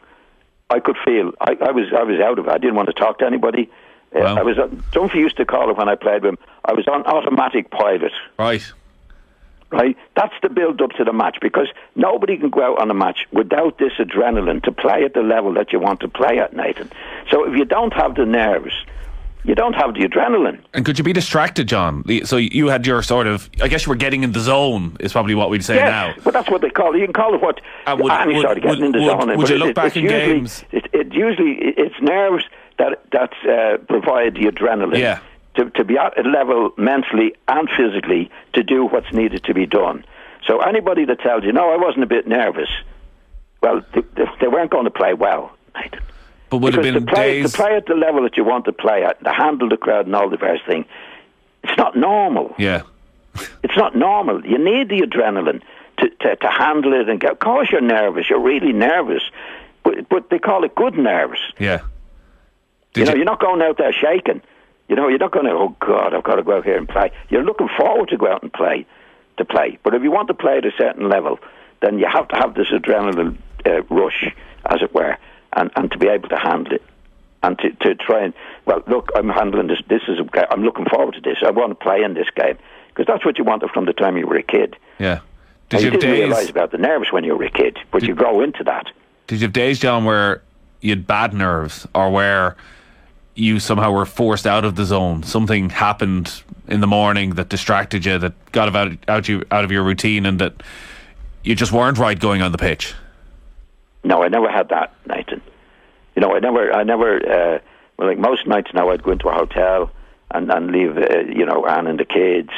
I 0.70 0.80
could 0.80 0.96
feel 1.04 1.32
I, 1.40 1.56
I 1.60 1.70
was 1.70 1.92
I 1.96 2.02
was 2.02 2.20
out 2.20 2.38
of 2.38 2.46
it. 2.46 2.50
I 2.50 2.58
didn't 2.58 2.74
want 2.74 2.88
to 2.88 2.94
talk 2.94 3.18
to 3.18 3.26
anybody. 3.26 3.70
Uh, 4.14 4.20
Wow. 4.20 4.36
I 4.38 4.42
was. 4.42 4.58
Uh, 4.58 4.68
Dunphy 4.92 5.16
used 5.16 5.36
to 5.38 5.44
call 5.44 5.70
it 5.70 5.76
when 5.76 5.88
I 5.88 5.96
played 5.96 6.22
with 6.22 6.34
him. 6.34 6.38
I 6.64 6.72
was 6.72 6.86
on 6.88 7.04
automatic 7.04 7.70
pilot. 7.70 8.12
Right. 8.38 8.72
Right, 9.70 9.96
that's 10.14 10.34
the 10.40 10.50
build 10.50 10.80
up 10.82 10.92
to 10.92 11.04
the 11.04 11.12
match 11.12 11.38
because 11.42 11.66
nobody 11.96 12.36
can 12.36 12.50
go 12.50 12.62
out 12.62 12.80
on 12.80 12.92
a 12.92 12.94
match 12.94 13.26
without 13.32 13.76
this 13.78 13.92
adrenaline 13.98 14.62
to 14.64 14.70
play 14.72 15.02
at 15.02 15.14
the 15.14 15.22
level 15.22 15.52
that 15.54 15.72
you 15.72 15.80
want 15.80 15.98
to 16.00 16.08
play 16.08 16.38
at, 16.38 16.54
Nathan. 16.54 16.92
So 17.28 17.44
if 17.50 17.58
you 17.58 17.64
don't 17.64 17.92
have 17.92 18.14
the 18.14 18.24
nerves, 18.24 18.72
you 19.44 19.54
don't 19.54 19.74
have 19.74 19.94
the 19.94 20.00
adrenaline. 20.00 20.58
And 20.72 20.84
could 20.84 20.98
you 20.98 21.04
be 21.04 21.12
distracted, 21.12 21.68
John? 21.68 22.02
So 22.24 22.36
you 22.36 22.68
had 22.68 22.86
your 22.86 23.02
sort 23.02 23.26
of, 23.26 23.48
I 23.62 23.68
guess 23.68 23.84
you 23.86 23.90
were 23.90 23.96
getting 23.96 24.22
in 24.24 24.32
the 24.32 24.40
zone, 24.40 24.96
is 25.00 25.12
probably 25.12 25.34
what 25.34 25.50
we'd 25.50 25.64
say 25.64 25.76
Yeah, 25.76 25.90
now. 25.90 26.14
but 26.24 26.32
that's 26.32 26.50
what 26.50 26.60
they 26.62 26.70
call 26.70 26.94
it. 26.94 26.98
You 26.98 27.04
can 27.06 27.12
call 27.12 27.34
it 27.34 27.40
what 27.42 27.60
And 27.86 28.00
would- 28.00 28.12
any 28.12 28.34
would- 28.36 28.42
sort 28.42 28.56
of 28.58 28.62
getting 28.62 28.80
would- 28.80 28.86
in 28.86 28.92
the 28.92 28.98
would- 29.00 29.20
zone. 29.20 29.28
would 29.28 29.36
but 29.38 29.48
you 29.50 29.56
it- 29.56 29.58
look 29.58 29.68
it- 29.70 29.74
back 29.76 29.86
it's 29.88 29.96
in 29.96 30.02
usually, 30.04 30.26
games? 30.34 30.64
It, 30.72 30.86
it 30.92 31.12
usually 31.12 31.52
it's 31.76 31.94
nerves 32.00 32.44
that 32.78 33.02
that 33.12 33.32
uh, 33.48 33.76
provide 33.86 34.34
the 34.34 34.44
adrenaline. 34.50 34.98
Yeah. 34.98 35.18
To, 35.56 35.70
to 35.70 35.84
be 35.84 35.96
at 35.96 36.18
a 36.18 36.28
level 36.28 36.72
mentally 36.76 37.32
and 37.46 37.68
physically 37.76 38.28
to 38.54 38.64
do 38.64 38.86
what's 38.86 39.12
needed 39.12 39.44
to 39.44 39.54
be 39.54 39.66
done. 39.66 40.04
So 40.44 40.58
anybody 40.60 41.04
that 41.04 41.20
tells 41.20 41.44
you, 41.44 41.52
no, 41.52 41.72
I 41.72 41.76
wasn't 41.76 42.02
a 42.02 42.06
bit 42.08 42.26
nervous, 42.26 42.68
well, 43.62 43.80
they, 43.94 44.00
they, 44.16 44.24
they 44.40 44.48
weren't 44.48 44.72
going 44.72 44.84
to 44.84 44.90
play 44.90 45.14
well. 45.14 45.52
Nathan. 45.76 46.00
But 46.50 46.58
would 46.58 46.74
have 46.74 46.82
been 46.82 46.94
to 46.94 47.00
play, 47.00 47.42
days. 47.42 47.52
to 47.52 47.56
play 47.56 47.76
at 47.76 47.86
the 47.86 47.94
level 47.94 48.22
that 48.22 48.36
you 48.36 48.44
want 48.44 48.66
to 48.66 48.72
play 48.72 49.02
at, 49.04 49.22
to 49.24 49.32
handle 49.32 49.68
the 49.68 49.76
crowd 49.76 50.06
and 50.06 50.14
all 50.14 50.28
the 50.28 50.36
various 50.36 50.62
things, 50.66 50.86
it's 51.62 51.76
not 51.76 51.96
normal. 51.96 52.54
Yeah. 52.58 52.82
It's 53.64 53.76
not 53.76 53.96
normal. 53.96 54.46
You 54.46 54.58
need 54.58 54.90
the 54.90 55.00
adrenaline 55.00 55.60
to, 55.98 56.08
to, 56.08 56.36
to 56.36 56.48
handle 56.48 56.92
it 56.92 57.08
and 57.08 57.18
get. 57.18 57.32
Of 57.32 57.38
course, 57.40 57.68
you're 57.70 57.80
nervous. 57.80 58.30
You're 58.30 58.40
really 58.40 58.72
nervous, 58.72 59.22
but 59.82 60.08
but 60.08 60.30
they 60.30 60.38
call 60.38 60.64
it 60.64 60.74
good 60.74 60.94
nerves. 60.94 61.40
Yeah. 61.58 61.80
you 62.94 63.04
know, 63.04 63.12
you, 63.12 63.16
you're 63.18 63.24
not 63.24 63.40
going 63.40 63.62
out 63.62 63.78
there 63.78 63.92
shaking. 63.92 64.42
You 64.88 64.96
know, 64.96 65.08
you're 65.08 65.18
not 65.18 65.32
going 65.32 65.46
to. 65.46 65.52
Oh 65.52 65.76
God, 65.80 66.14
I've 66.14 66.22
got 66.24 66.36
to 66.36 66.42
go 66.42 66.58
out 66.58 66.64
here 66.64 66.76
and 66.76 66.88
play. 66.88 67.10
You're 67.28 67.42
looking 67.42 67.68
forward 67.76 68.10
to 68.10 68.16
go 68.16 68.30
out 68.30 68.42
and 68.42 68.52
play, 68.52 68.86
to 69.38 69.44
play. 69.44 69.78
But 69.82 69.94
if 69.94 70.02
you 70.02 70.10
want 70.10 70.28
to 70.28 70.34
play 70.34 70.58
at 70.58 70.64
a 70.64 70.72
certain 70.76 71.08
level, 71.08 71.38
then 71.80 71.98
you 71.98 72.06
have 72.06 72.28
to 72.28 72.36
have 72.36 72.54
this 72.54 72.68
adrenaline 72.68 73.38
uh, 73.66 73.82
rush, 73.84 74.26
as 74.66 74.82
it 74.82 74.94
were, 74.94 75.16
and, 75.54 75.70
and 75.76 75.90
to 75.92 75.98
be 75.98 76.08
able 76.08 76.28
to 76.28 76.36
handle 76.38 76.74
it. 76.74 76.82
And 77.42 77.58
to, 77.58 77.70
to 77.72 77.94
try 77.94 78.24
and 78.24 78.32
well, 78.64 78.82
look, 78.86 79.10
I'm 79.14 79.28
handling 79.28 79.66
this. 79.66 79.78
This 79.86 80.00
is 80.08 80.18
okay, 80.18 80.44
I'm 80.50 80.62
looking 80.64 80.86
forward 80.86 81.14
to 81.16 81.20
this. 81.20 81.38
I 81.46 81.50
want 81.50 81.70
to 81.70 81.74
play 81.74 82.02
in 82.02 82.14
this 82.14 82.28
game 82.34 82.56
because 82.88 83.06
that's 83.06 83.22
what 83.24 83.36
you 83.36 83.44
wanted 83.44 83.70
from 83.70 83.84
the 83.84 83.92
time 83.92 84.16
you 84.16 84.26
were 84.26 84.36
a 84.36 84.42
kid. 84.42 84.76
yeah. 84.98 85.20
Did 85.68 85.80
you 85.80 85.90
you 85.92 85.98
didn't 85.98 86.10
realise 86.10 86.50
about 86.50 86.70
the 86.70 86.78
nerves 86.78 87.10
when 87.10 87.24
you 87.24 87.36
were 87.36 87.44
a 87.44 87.50
kid, 87.50 87.78
but 87.90 88.02
you 88.02 88.14
grow 88.14 88.40
into 88.42 88.62
that. 88.64 88.86
Did 89.26 89.40
you 89.40 89.46
have 89.46 89.52
days, 89.52 89.78
John, 89.78 90.04
where 90.04 90.42
you 90.80 90.90
had 90.90 91.06
bad 91.06 91.32
nerves, 91.32 91.86
or 91.94 92.10
where 92.10 92.56
you 93.34 93.58
somehow 93.58 93.90
were 93.90 94.04
forced 94.06 94.46
out 94.46 94.64
of 94.64 94.76
the 94.76 94.84
zone? 94.84 95.22
Something 95.22 95.70
happened 95.70 96.42
in 96.68 96.80
the 96.80 96.86
morning 96.86 97.30
that 97.30 97.48
distracted 97.48 98.04
you, 98.04 98.18
that 98.18 98.34
got 98.52 98.74
out 98.76 98.96
out 99.08 99.28
you 99.28 99.44
out 99.50 99.64
of 99.64 99.72
your 99.72 99.82
routine, 99.82 100.26
and 100.26 100.38
that 100.38 100.62
you 101.42 101.54
just 101.54 101.72
weren't 101.72 101.98
right 101.98 102.18
going 102.18 102.42
on 102.42 102.52
the 102.52 102.58
pitch. 102.58 102.94
No, 104.04 104.22
I 104.22 104.28
never 104.28 104.50
had 104.50 104.68
that, 104.68 104.92
Nathan. 105.06 105.40
You 106.14 106.20
know, 106.22 106.34
I 106.34 106.38
never, 106.38 106.72
I 106.72 106.82
never. 106.84 107.16
Uh, 107.16 107.58
well, 107.96 108.08
like 108.08 108.18
most 108.18 108.46
nights 108.46 108.70
now, 108.74 108.90
I'd 108.90 109.02
go 109.02 109.12
into 109.12 109.28
a 109.28 109.34
hotel 109.34 109.90
and 110.30 110.50
and 110.50 110.70
leave, 110.70 110.96
uh, 110.96 111.20
you 111.28 111.46
know, 111.46 111.64
Anne 111.66 111.86
and 111.86 111.98
the 111.98 112.04
kids. 112.04 112.50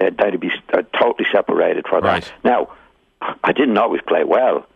Uh, 0.00 0.10
they'd 0.16 0.38
be 0.38 0.50
uh, 0.72 0.82
totally 0.98 1.26
separated 1.32 1.86
for 1.88 2.00
Right. 2.00 2.22
that. 2.22 2.32
Now, 2.44 2.68
I 3.42 3.52
didn't 3.52 3.76
always 3.78 4.00
play 4.06 4.24
well. 4.24 4.66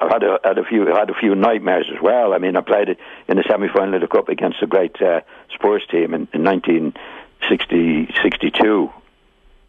I 0.00 0.08
had 0.12 0.22
a, 0.22 0.38
had 0.44 0.58
a 0.58 0.64
few 0.64 0.86
had 0.86 1.10
a 1.10 1.14
few 1.14 1.34
nightmares 1.34 1.86
as 1.94 2.00
well. 2.00 2.32
I 2.32 2.38
mean, 2.38 2.56
I 2.56 2.60
played 2.60 2.88
it 2.88 2.98
in 3.28 3.36
the 3.36 3.44
semi 3.48 3.68
final 3.68 3.94
of 3.94 4.00
the 4.00 4.06
cup 4.08 4.28
against 4.28 4.62
a 4.62 4.66
great 4.66 5.00
uh, 5.02 5.20
Spurs 5.54 5.82
team 5.90 6.14
in, 6.14 6.28
in 6.32 6.44
1960, 6.44 8.14
62, 8.22 8.90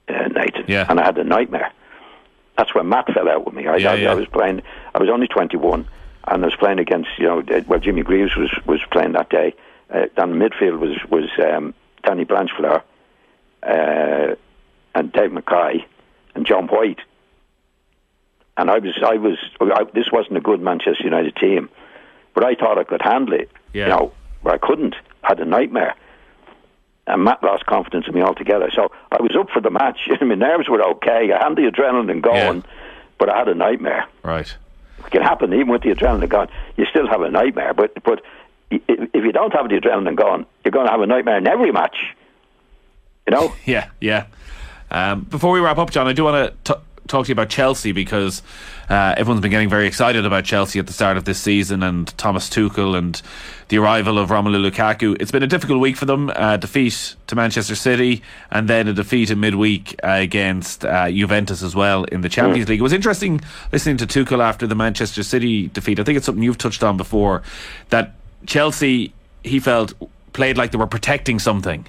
uh, 0.10 0.14
Nathan, 0.28 0.66
Yeah. 0.68 0.86
and 0.90 1.00
I 1.00 1.06
had 1.06 1.18
a 1.18 1.24
nightmare. 1.24 1.72
That's 2.60 2.76
when 2.76 2.90
Matt 2.90 3.10
fell 3.14 3.30
out 3.30 3.46
with 3.46 3.56
me. 3.56 3.68
I, 3.68 3.78
Yeah, 3.78 3.92
I, 3.92 3.96
yeah. 3.96 4.12
I 4.12 4.16
was 4.16 4.28
playing. 4.28 4.62
I 4.94 5.00
was 5.00 5.08
only 5.08 5.30
21, 5.30 5.88
and 6.28 6.44
I 6.44 6.46
was 6.46 6.58
playing 6.58 6.78
against 6.78 7.08
you 7.18 7.24
know 7.26 7.40
uh, 7.40 7.62
well 7.70 7.80
Jimmy 7.80 8.04
Greaves 8.04 8.36
was 8.36 8.52
was 8.66 8.82
playing 8.92 9.14
that 9.14 9.30
day. 9.30 9.56
Uh, 9.90 10.08
down 10.18 10.38
the 10.38 10.50
midfield 10.50 10.80
was 10.80 10.98
was 11.10 11.30
um, 11.42 11.74
Danny 12.04 12.26
Blanchflower, 12.26 12.84
uh, 13.64 14.36
and 14.94 15.12
Dave 15.14 15.32
Mackay, 15.32 15.86
and 16.36 16.46
John 16.46 16.68
White. 16.68 17.00
And 18.58 18.70
I 18.70 18.80
was 18.80 19.00
I 19.02 19.16
was 19.16 19.38
I, 19.62 19.86
this 19.94 20.12
wasn't 20.12 20.36
a 20.36 20.42
good 20.42 20.60
Manchester 20.60 21.06
United 21.06 21.38
team, 21.38 21.70
but 22.34 22.44
I 22.44 22.56
thought 22.56 22.78
I 22.78 22.84
could 22.84 23.02
handle 23.02 23.36
it. 23.36 23.50
Yeah. 23.72 23.84
You 23.84 23.90
know, 23.90 24.12
but 24.44 24.54
I 24.54 24.58
couldn't. 24.58 24.96
I 25.24 25.30
had 25.30 25.40
a 25.40 25.46
nightmare. 25.46 25.96
And 27.10 27.24
Matt 27.24 27.44
lost 27.44 27.66
confidence 27.66 28.06
in 28.08 28.14
me 28.14 28.22
altogether. 28.22 28.70
So 28.74 28.92
I 29.12 29.22
was 29.22 29.36
up 29.38 29.50
for 29.50 29.62
the 29.62 29.70
match. 29.72 29.98
My 30.22 30.36
nerves 30.36 30.70
were 30.70 30.82
okay. 30.92 31.32
I 31.34 31.44
had 31.44 31.56
the 31.56 31.64
adrenaline 31.64 32.22
going, 32.22 32.58
Yeah. 32.62 32.72
but 33.18 33.30
I 33.34 33.38
had 33.40 33.48
a 33.50 33.56
nightmare 33.56 34.06
Right. 34.24 34.56
it 35.06 35.12
can 35.12 35.22
happen 35.24 35.52
even 35.54 35.68
with 35.70 35.82
the 35.82 35.90
adrenaline 35.90 36.30
gone. 36.30 36.48
You 36.78 36.86
still 36.86 37.08
have 37.08 37.22
a 37.22 37.30
nightmare, 37.32 37.74
but 37.74 38.02
but 38.04 38.22
if 38.72 39.24
you 39.26 39.32
don't 39.32 39.52
have 39.54 39.68
the 39.70 39.76
adrenaline 39.76 40.16
gone, 40.16 40.46
you're 40.64 40.72
going 40.72 40.86
to 40.86 40.92
have 40.92 41.02
a 41.02 41.08
nightmare 41.08 41.38
in 41.40 41.48
every 41.48 41.72
match. 41.72 41.98
You 43.28 43.32
know, 43.36 43.54
Yeah, 43.66 43.90
yeah. 44.00 44.26
Um, 44.92 45.22
before 45.22 45.52
we 45.52 45.60
wrap 45.60 45.78
up, 45.78 45.90
John, 45.92 46.08
I 46.08 46.14
do 46.14 46.24
want 46.24 46.64
to 46.66 46.80
talk 47.10 47.26
to 47.26 47.30
you 47.30 47.34
about 47.34 47.50
Chelsea 47.50 47.92
because 47.92 48.42
uh, 48.90 49.16
everyone's 49.18 49.42
been 49.42 49.52
getting 49.52 49.70
very 49.70 49.88
excited 49.88 50.26
about 50.26 50.46
Chelsea 50.46 50.80
at 50.80 50.88
the 50.88 50.94
start 50.94 51.18
of 51.18 51.26
this 51.26 51.40
season 51.40 51.84
and 51.84 52.16
Thomas 52.18 52.50
Tuchel 52.50 52.98
and 52.98 53.22
the 53.68 53.78
arrival 53.78 54.18
of 54.18 54.30
Romelu 54.30 54.70
Lukaku. 54.70 55.20
It's 55.20 55.32
been 55.32 55.44
a 55.44 55.48
difficult 55.48 55.80
week 55.80 55.98
for 55.98 56.06
them. 56.06 56.32
Uh, 56.36 56.58
defeat 56.58 57.16
to 57.28 57.36
Manchester 57.36 57.76
City 57.76 58.22
and 58.52 58.68
then 58.68 58.88
a 58.88 58.94
defeat 58.94 59.30
in 59.30 59.40
midweek 59.40 59.96
uh, 60.04 60.12
against 60.12 60.86
uh, 60.86 61.10
Juventus 61.10 61.62
as 61.62 61.76
well 61.76 62.06
in 62.06 62.22
the 62.22 62.30
Champions 62.30 62.70
League. 62.70 62.80
It 62.80 62.84
was 62.84 62.94
interesting 62.94 63.42
listening 63.72 63.98
to 63.98 64.08
Tuchel 64.08 64.42
after 64.42 64.68
the 64.68 64.76
Manchester 64.76 65.24
City 65.24 65.68
defeat. 65.68 66.00
I 66.00 66.04
think 66.04 66.18
it's 66.18 66.26
something 66.26 66.44
you've 66.44 66.58
touched 66.58 66.84
on 66.84 66.96
before 66.98 67.44
that 67.90 68.14
Chelsea, 68.46 69.14
he 69.44 69.60
felt, 69.60 69.94
played 70.34 70.58
like 70.58 70.72
they 70.72 70.78
were 70.78 70.88
protecting 70.88 71.40
something 71.40 71.86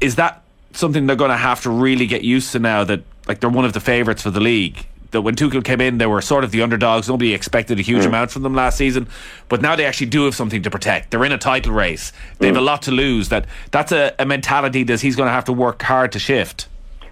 is 0.00 0.16
that 0.16 0.42
something 0.72 1.06
they're 1.06 1.16
going 1.16 1.30
to 1.30 1.36
have 1.36 1.62
to 1.62 1.70
really 1.70 2.06
get 2.06 2.22
used 2.22 2.52
to 2.52 2.58
now 2.58 2.84
that 2.84 3.02
like 3.30 3.38
they're 3.40 3.48
one 3.50 3.64
of 3.64 3.72
the 3.72 3.80
favourites 3.80 4.22
for 4.22 4.30
the 4.30 4.40
league? 4.40 4.86
That 5.12 5.22
when 5.22 5.34
Tuchel 5.34 5.64
came 5.64 5.80
in, 5.80 5.98
they 5.98 6.06
were 6.06 6.20
sort 6.20 6.44
of 6.44 6.50
the 6.50 6.62
underdogs. 6.62 7.08
Nobody 7.08 7.32
expected 7.34 7.78
a 7.78 7.82
huge 7.82 8.04
amount 8.04 8.30
from 8.30 8.42
them 8.42 8.54
last 8.54 8.76
season, 8.76 9.08
but 9.48 9.60
now 9.60 9.74
they 9.76 9.84
actually 9.84 10.06
do 10.08 10.24
have 10.24 10.34
something 10.36 10.62
to 10.62 10.70
protect. 10.70 11.10
They're 11.10 11.24
in 11.24 11.32
a 11.32 11.38
title 11.38 11.72
race. 11.72 12.12
They 12.38 12.46
have 12.46 12.56
a 12.56 12.60
lot 12.60 12.82
to 12.82 12.90
lose. 12.92 13.28
That 13.28 13.46
that's 13.70 13.92
a, 13.92 14.14
a 14.18 14.24
mentality 14.26 14.82
that 14.84 15.00
he's 15.00 15.16
going 15.16 15.26
to 15.28 15.32
have 15.32 15.44
to 15.46 15.52
work 15.52 15.82
hard 15.82 16.12
to 16.12 16.18
shift. 16.18 16.68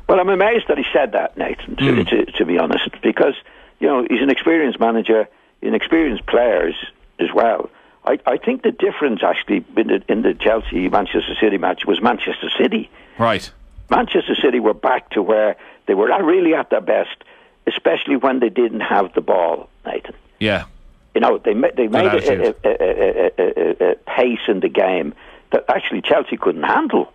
well, 0.08 0.20
I'm 0.20 0.28
amazed 0.28 0.66
that 0.68 0.78
he 0.78 0.84
said 0.92 1.12
that, 1.12 1.36
Nathan. 1.36 1.76
To, 1.76 1.94
Hmm. 1.94 2.02
to, 2.10 2.24
to 2.38 2.44
be 2.44 2.56
honest, 2.58 2.88
because 3.02 3.34
you 3.80 3.86
know 3.88 4.06
he's 4.10 4.22
an 4.22 4.30
experienced 4.30 4.78
manager, 4.80 5.28
an 5.62 5.74
experienced 5.74 6.24
players 6.26 6.74
as 7.18 7.28
well. 7.34 7.68
I, 8.04 8.18
I 8.26 8.36
think 8.36 8.62
the 8.62 8.70
difference 8.70 9.24
actually 9.24 9.64
in 9.76 9.86
the, 9.88 10.02
in 10.08 10.22
the 10.22 10.34
Chelsea 10.34 10.88
Manchester 10.88 11.34
City 11.40 11.58
match 11.58 11.84
was 11.84 12.00
Manchester 12.00 12.48
City. 12.56 12.88
Right. 13.18 13.50
Manchester 13.90 14.36
City 14.36 14.60
were 14.60 14.72
back 14.74 15.10
to 15.10 15.20
where 15.22 15.56
they 15.88 15.94
were 15.94 16.06
not 16.06 16.22
really 16.22 16.54
at 16.54 16.70
their 16.70 16.80
best, 16.80 17.24
especially 17.66 18.16
when 18.16 18.38
they 18.38 18.50
didn't 18.50 18.80
have 18.80 19.12
the 19.14 19.20
ball, 19.20 19.68
Nathan. 19.84 20.14
Yeah. 20.38 20.66
You 21.14 21.22
know, 21.22 21.38
they 21.38 21.54
they 21.54 21.88
made 21.88 22.06
a, 22.06 22.54
a, 22.64 23.32
a, 23.38 23.92
a, 23.92 23.94
pace 24.06 24.46
in 24.46 24.60
the 24.60 24.68
game 24.68 25.14
that 25.50 25.64
actually 25.68 26.02
Chelsea 26.02 26.36
couldn't 26.36 26.62
handle. 26.62 27.12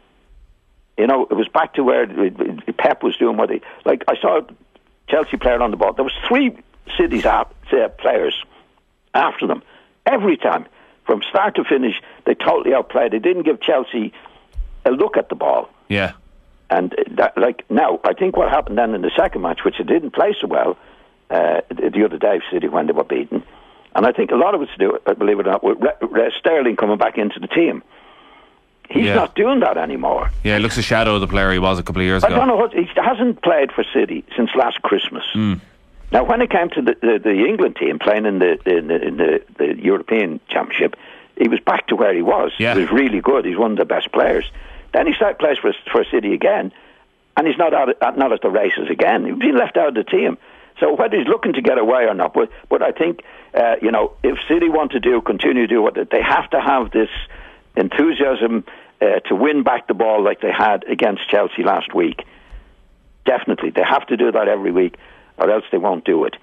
You 0.97 1.07
know, 1.07 1.23
it 1.23 1.35
was 1.35 1.47
back 1.47 1.75
to 1.75 1.83
where 1.83 2.05
Pep 2.77 3.01
was 3.01 3.15
doing 3.15 3.37
what 3.37 3.49
he 3.49 3.61
like. 3.85 4.03
I 4.07 4.15
saw 4.19 4.41
Chelsea 5.07 5.37
player 5.37 5.61
on 5.61 5.71
the 5.71 5.77
ball. 5.77 5.93
There 5.93 6.03
was 6.03 6.17
three 6.27 6.57
cities 6.97 7.25
uh, 7.25 7.45
players 7.99 8.35
after 9.13 9.47
them 9.47 9.63
every 10.05 10.35
time 10.37 10.65
from 11.05 11.21
start 11.29 11.55
to 11.55 11.63
finish. 11.63 11.95
They 12.25 12.33
totally 12.33 12.75
outplayed. 12.75 13.13
They 13.13 13.19
didn't 13.19 13.43
give 13.43 13.61
Chelsea 13.61 14.11
a 14.85 14.91
look 14.91 15.15
at 15.15 15.29
the 15.29 15.35
ball. 15.35 15.69
Yeah. 15.87 16.13
And 16.69 16.95
that, 17.11 17.37
like 17.37 17.69
now, 17.69 17.99
I 18.03 18.13
think 18.13 18.35
what 18.37 18.49
happened 18.49 18.77
then 18.77 18.93
in 18.95 19.01
the 19.01 19.11
second 19.15 19.41
match, 19.41 19.59
which 19.63 19.77
they 19.77 19.83
didn't 19.83 20.11
play 20.11 20.35
so 20.39 20.47
well 20.47 20.77
uh, 21.29 21.61
the 21.69 21.89
the 21.91 22.05
other 22.05 22.17
day, 22.17 22.37
of 22.37 22.41
City 22.51 22.67
when 22.67 22.87
they 22.87 22.93
were 22.93 23.03
beaten, 23.03 23.43
and 23.95 24.05
I 24.05 24.11
think 24.11 24.31
a 24.31 24.35
lot 24.35 24.55
of 24.55 24.61
it's 24.61 24.71
to 24.71 24.77
do, 24.77 24.97
uh, 25.05 25.13
believe 25.13 25.39
it 25.39 25.47
or 25.47 25.51
not, 25.51 25.63
with 25.63 25.77
Re- 26.01 26.31
Sterling 26.39 26.75
coming 26.75 26.97
back 26.97 27.17
into 27.17 27.39
the 27.39 27.47
team. 27.47 27.83
He's 28.89 29.05
Yeah. 29.05 29.15
not 29.15 29.33
doing 29.35 29.59
that 29.61 29.77
anymore. 29.77 30.29
Yeah. 30.43 30.57
He 30.57 30.63
looks 30.63 30.77
a 30.77 30.81
shadow 30.81 31.15
of 31.15 31.21
the 31.21 31.27
player 31.27 31.51
he 31.51 31.59
was 31.59 31.79
a 31.79 31.83
couple 31.83 32.01
of 32.01 32.05
years 32.05 32.23
I 32.23 32.27
ago. 32.27 32.35
I 32.35 32.39
don't 32.39 32.47
know 32.47 32.57
what 32.57 32.73
he 32.73 32.87
hasn't 32.95 33.41
played 33.41 33.71
for 33.71 33.83
City 33.93 34.23
since 34.35 34.49
last 34.55 34.81
Christmas. 34.81 35.23
Hmm. 35.31 35.55
Now, 36.11 36.23
when 36.25 36.41
it 36.41 36.49
came 36.49 36.69
to 36.71 36.81
the, 36.81 36.95
the, 37.01 37.19
the 37.19 37.45
England 37.45 37.75
team 37.77 37.97
playing 37.97 38.25
in 38.25 38.39
the 38.39 38.51
in 38.69 38.87
the, 38.87 39.01
in 39.07 39.17
the 39.17 39.41
the 39.57 39.81
European 39.81 40.39
Championship, 40.49 40.95
he 41.37 41.47
was 41.47 41.59
back 41.59 41.87
to 41.87 41.95
where 41.95 42.13
he 42.13 42.21
was. 42.21 42.51
Yeah. 42.59 42.73
He 42.75 42.81
was 42.81 42.91
really 42.91 43.19
good. 43.21 43.45
He's 43.45 43.57
one 43.57 43.71
of 43.71 43.77
the 43.77 43.85
best 43.85 44.11
players. 44.11 44.45
Then 44.93 45.07
he 45.07 45.13
started 45.13 45.39
plays 45.39 45.57
for 45.57 45.73
for 45.91 46.05
City 46.05 46.33
again, 46.33 46.71
and 47.35 47.47
he's 47.47 47.57
not 47.57 47.73
at, 47.73 48.17
not 48.17 48.31
at 48.31 48.41
the 48.41 48.49
races 48.49 48.89
again. 48.89 49.25
He's 49.25 49.37
been 49.37 49.57
left 49.57 49.77
out 49.77 49.89
of 49.89 49.93
the 49.95 50.03
team. 50.03 50.37
So 50.79 50.93
whether 50.95 51.17
he's 51.17 51.27
looking 51.27 51.53
to 51.53 51.61
get 51.61 51.77
away 51.77 52.03
or 52.03 52.13
not, 52.13 52.33
but 52.33 52.49
but 52.69 52.81
I 52.81 52.91
think 52.91 53.23
uh, 53.53 53.75
you 53.81 53.91
know 53.91 54.13
if 54.23 54.37
City 54.47 54.69
want 54.69 54.91
to 54.91 54.99
do 54.99 55.21
continue 55.21 55.67
to 55.67 55.67
do 55.67 55.81
what 55.81 55.95
they 55.95 56.21
have 56.21 56.49
to 56.51 56.61
have 56.61 56.91
this 56.91 57.09
enthusiasm 57.75 58.65
uh, 59.01 59.19
to 59.27 59.35
win 59.35 59.63
back 59.63 59.87
the 59.87 59.93
ball 59.93 60.23
like 60.23 60.41
they 60.41 60.51
had 60.51 60.83
against 60.85 61.27
Chelsea 61.29 61.63
last 61.63 61.93
week. 61.93 62.23
Definitely, 63.25 63.71
they 63.71 63.83
have 63.83 64.05
to 64.07 64.17
do 64.17 64.31
that 64.31 64.47
every 64.47 64.71
week, 64.71 64.95
or 65.37 65.49
else 65.49 65.63
they 65.71 65.77
won't 65.77 66.05
do 66.05 66.25
it. 66.25 66.35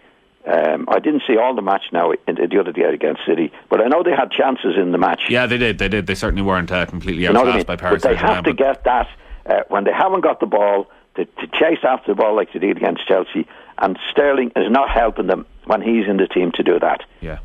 Um, 0.47 0.89
I 0.89 0.99
didn't 1.01 1.23
see 1.27 1.37
all 1.37 1.55
the 1.55 1.63
match 1.63 1.85
now 1.93 2.13
in 2.13 2.35
the 2.35 2.59
other 2.59 2.73
day 2.73 2.83
against 2.83 3.27
City, 3.27 3.53
but 3.69 3.81
I 3.83 3.89
know 3.89 4.03
they 4.03 4.17
had 4.17 4.31
chances 4.31 4.75
in 4.77 4.91
the 4.91 4.99
match. 4.99 5.23
Yeah, 5.29 5.47
they 5.47 5.59
did. 5.59 5.79
They 5.79 5.89
did. 5.89 6.07
They 6.07 6.15
certainly 6.15 6.43
weren't 6.43 6.73
uh, 6.73 6.87
completely 6.87 7.25
You 7.25 7.33
know 7.33 7.41
outclassed 7.41 7.55
I 7.55 7.59
mean? 7.59 7.67
by 7.67 7.77
Paris 7.77 8.03
But 8.03 8.09
they 8.09 8.17
have 8.17 8.45
to 8.45 8.55
get 8.55 8.85
that 8.85 9.09
uh, 9.45 9.61
when 9.69 9.85
they 9.85 9.93
haven't 9.93 10.23
got 10.23 10.41
the 10.41 10.47
ball 10.47 10.91
to, 11.17 11.27
to 11.27 11.47
chase 11.49 11.81
after 11.83 12.13
the 12.13 12.15
ball 12.15 12.35
like 12.35 12.53
they 12.55 12.59
did 12.59 12.77
against 12.79 13.07
Chelsea. 13.07 13.47
And 13.79 13.99
Sterling 14.11 14.53
is 14.57 14.71
not 14.71 14.91
helping 14.91 15.27
them 15.27 15.45
when 15.65 15.83
he's 15.83 16.07
in 16.09 16.17
the 16.17 16.27
team 16.27 16.53
to 16.53 16.63
do 16.63 16.79
that. 16.79 17.03
Yeah. 17.21 17.39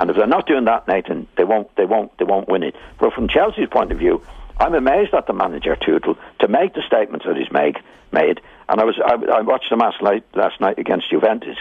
And 0.00 0.10
if 0.10 0.16
they're 0.16 0.26
not 0.26 0.46
doing 0.46 0.64
that, 0.64 0.86
Nathan, 0.88 1.26
they 1.36 1.44
won't, 1.44 1.74
they 1.76 1.84
won't, 1.84 2.16
they 2.18 2.24
won't 2.24 2.48
win 2.48 2.62
it. 2.62 2.76
But 2.98 3.12
from 3.12 3.28
Chelsea's 3.28 3.68
point 3.70 3.92
of 3.92 3.98
view, 3.98 4.22
I'm 4.58 4.74
amazed 4.74 5.12
at 5.14 5.26
the 5.26 5.32
manager 5.32 5.76
Tuchel 5.76 6.16
to 6.40 6.48
make 6.48 6.74
the 6.74 6.82
statements 6.86 7.26
that 7.26 7.36
he's 7.36 7.50
made. 7.52 7.78
Made, 8.10 8.40
and 8.70 8.80
I 8.80 8.84
was, 8.84 8.98
I, 9.04 9.16
I 9.30 9.40
watched 9.42 9.68
the 9.68 9.76
match 9.76 9.96
late, 10.00 10.24
last 10.34 10.62
night 10.62 10.78
against 10.78 11.10
Juventus, 11.10 11.58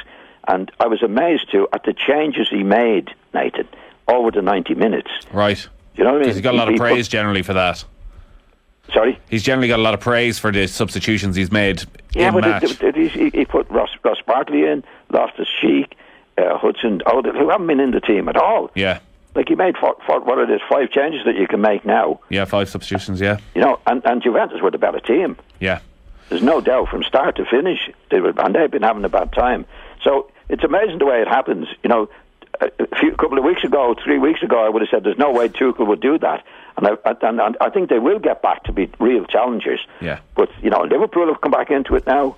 and 0.48 0.72
I 0.80 0.88
was 0.88 1.02
amazed 1.04 1.52
too 1.52 1.68
at 1.74 1.84
the 1.84 1.94
changes 1.94 2.48
he 2.50 2.64
made, 2.64 3.14
Nathan, 3.34 3.68
over 4.08 4.32
the 4.32 4.42
90 4.42 4.76
minutes. 4.76 5.10
Right. 5.34 5.68
You 5.96 6.04
know 6.04 6.12
what 6.14 6.22
I 6.22 6.26
mean? 6.26 6.34
He's 6.34 6.42
got 6.42 6.54
a 6.54 6.58
lot 6.58 6.68
He- 6.70 6.76
of 6.76 6.80
praise 6.80 7.08
put- 7.08 7.12
generally 7.12 7.42
for 7.44 7.54
that. 7.54 7.84
sorry. 8.94 9.20
He's 9.30 9.44
generally 9.44 9.68
got 9.68 9.80
a 9.80 9.82
lot 9.82 9.94
of 9.94 10.00
praise 10.00 10.40
for 10.40 10.52
the 10.52 10.68
substitutions 10.68 11.36
he's 11.36 11.52
made 11.52 11.84
Yeah, 12.14 12.30
in 12.30 12.34
but 12.36 12.44
match. 12.44 12.64
it, 12.64 12.82
it, 12.82 12.98
it, 12.98 13.12
he, 13.12 13.30
he 13.30 13.46
put 13.46 13.70
Ross, 13.70 13.90
Ross 14.04 14.22
Barkley 14.26 14.64
in, 14.66 14.84
Loftus 15.12 15.48
Cheek, 15.62 15.96
uh, 16.38 16.58
Hudson-Odoi, 16.58 17.38
who 17.38 17.50
haven't 17.50 17.68
been 17.68 17.80
in 17.80 17.92
the 17.92 18.00
team 18.02 18.30
at 18.30 18.38
all. 18.38 18.72
yeah. 18.76 19.00
Like 19.36 19.50
he 19.50 19.56
made 19.56 19.78
for, 19.78 19.96
for 20.08 20.20
what 20.22 20.40
it 20.40 20.50
is, 20.50 20.62
five 20.68 20.90
changes 20.90 21.24
that 21.26 21.36
you 21.36 21.46
can 21.48 21.62
make 21.62 21.86
now. 21.86 22.20
Yeah, 22.30 22.46
five 22.46 22.70
substitutions, 22.70 23.22
yeah. 23.22 23.38
You 23.54 23.62
know, 23.62 23.80
and, 23.86 24.04
and 24.04 24.24
Juventus 24.24 24.62
were 24.64 24.72
the 24.72 24.80
better 24.80 25.00
team. 25.00 25.38
Yeah. 25.60 25.80
There's 26.30 26.42
no 26.42 26.60
doubt 26.60 26.90
from 26.90 27.04
start 27.04 27.36
to 27.36 27.46
finish, 27.46 27.88
they 28.10 28.20
were, 28.20 28.34
and 28.36 28.56
they've 28.56 28.72
been 28.72 28.82
having 28.82 29.06
a 29.06 29.10
bad 29.10 29.32
time. 29.34 29.66
So 30.04 30.32
it's 30.50 30.64
amazing 30.64 31.00
the 31.00 31.06
way 31.06 31.22
it 31.22 31.28
happens. 31.28 31.68
You 31.84 31.90
know, 31.90 32.10
a, 32.60 32.70
few, 33.00 33.12
a 33.12 33.16
couple 33.18 33.38
of 33.38 33.44
weeks 33.44 33.64
ago, 33.64 33.96
three 34.04 34.18
weeks 34.20 34.42
ago, 34.42 34.66
I 34.66 34.70
would 34.70 34.82
have 34.82 34.90
said 34.90 35.04
there's 35.04 35.18
no 35.18 35.32
way 35.32 35.48
Tuchel 35.50 35.86
would 35.88 36.02
do 36.02 36.18
that, 36.20 36.44
and 36.78 36.88
I, 36.88 36.92
and, 37.06 37.40
and 37.40 37.58
I 37.62 37.70
think 37.70 37.90
they 37.90 38.00
will 38.00 38.20
get 38.20 38.42
back 38.42 38.64
to 38.64 38.72
be 38.74 38.90
real 39.00 39.26
challengers. 39.26 39.80
Yeah. 40.02 40.20
But 40.36 40.50
you 40.62 40.70
know, 40.70 40.82
Liverpool 40.82 41.28
have 41.28 41.42
come 41.42 41.52
back 41.52 41.70
into 41.72 41.96
it 41.96 42.06
now. 42.08 42.36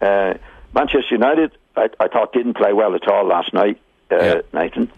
Uh, 0.00 0.34
Manchester 0.74 1.14
United, 1.14 1.52
I, 1.76 1.88
I 1.98 2.08
thought 2.08 2.32
didn't 2.32 2.54
play 2.54 2.72
well 2.72 2.94
at 2.94 3.08
all 3.08 3.26
last 3.26 3.52
night. 3.54 3.80
Uh, 4.10 4.16
Yeah. 4.16 4.40
Nathan. 4.52 4.92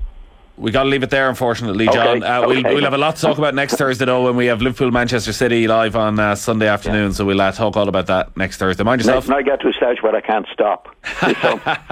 We 0.59 0.73
got 0.73 0.83
to 0.83 0.89
leave 0.89 1.03
it 1.05 1.11
there, 1.11 1.29
unfortunately, 1.29 1.87
John. 1.87 2.19
Okay, 2.19 2.27
Uh, 2.27 2.47
we'll, 2.47 2.59
okay. 2.59 2.75
we'll 2.75 2.83
have 2.83 2.93
a 2.95 2.99
lot 2.99 3.15
to 3.17 3.23
talk 3.23 3.39
about 3.39 3.55
next 3.55 3.77
Thursday, 3.77 4.05
though, 4.05 4.25
when 4.25 4.35
we 4.35 4.47
have 4.47 4.61
Liverpool 4.61 4.91
Manchester 4.91 5.33
City 5.33 5.69
live 5.69 5.95
on 5.95 6.19
uh, 6.19 6.35
Sunday 6.35 6.67
afternoon. 6.67 7.13
So 7.13 7.25
we'll 7.25 7.41
uh, 7.41 7.53
talk 7.53 7.77
all 7.77 7.89
about 7.89 8.07
that 8.09 8.37
next 8.37 8.57
Thursday. 8.57 8.83
Mind 8.83 9.01
yourself. 9.01 9.29
Nathan, 9.29 9.35
I 9.39 9.43
get 9.43 9.61
to 9.61 9.69
a 9.69 9.73
stage 9.73 10.03
where 10.03 10.17
I 10.17 10.21
can't 10.21 10.47
stop. 10.53 10.89
so, 11.21 11.33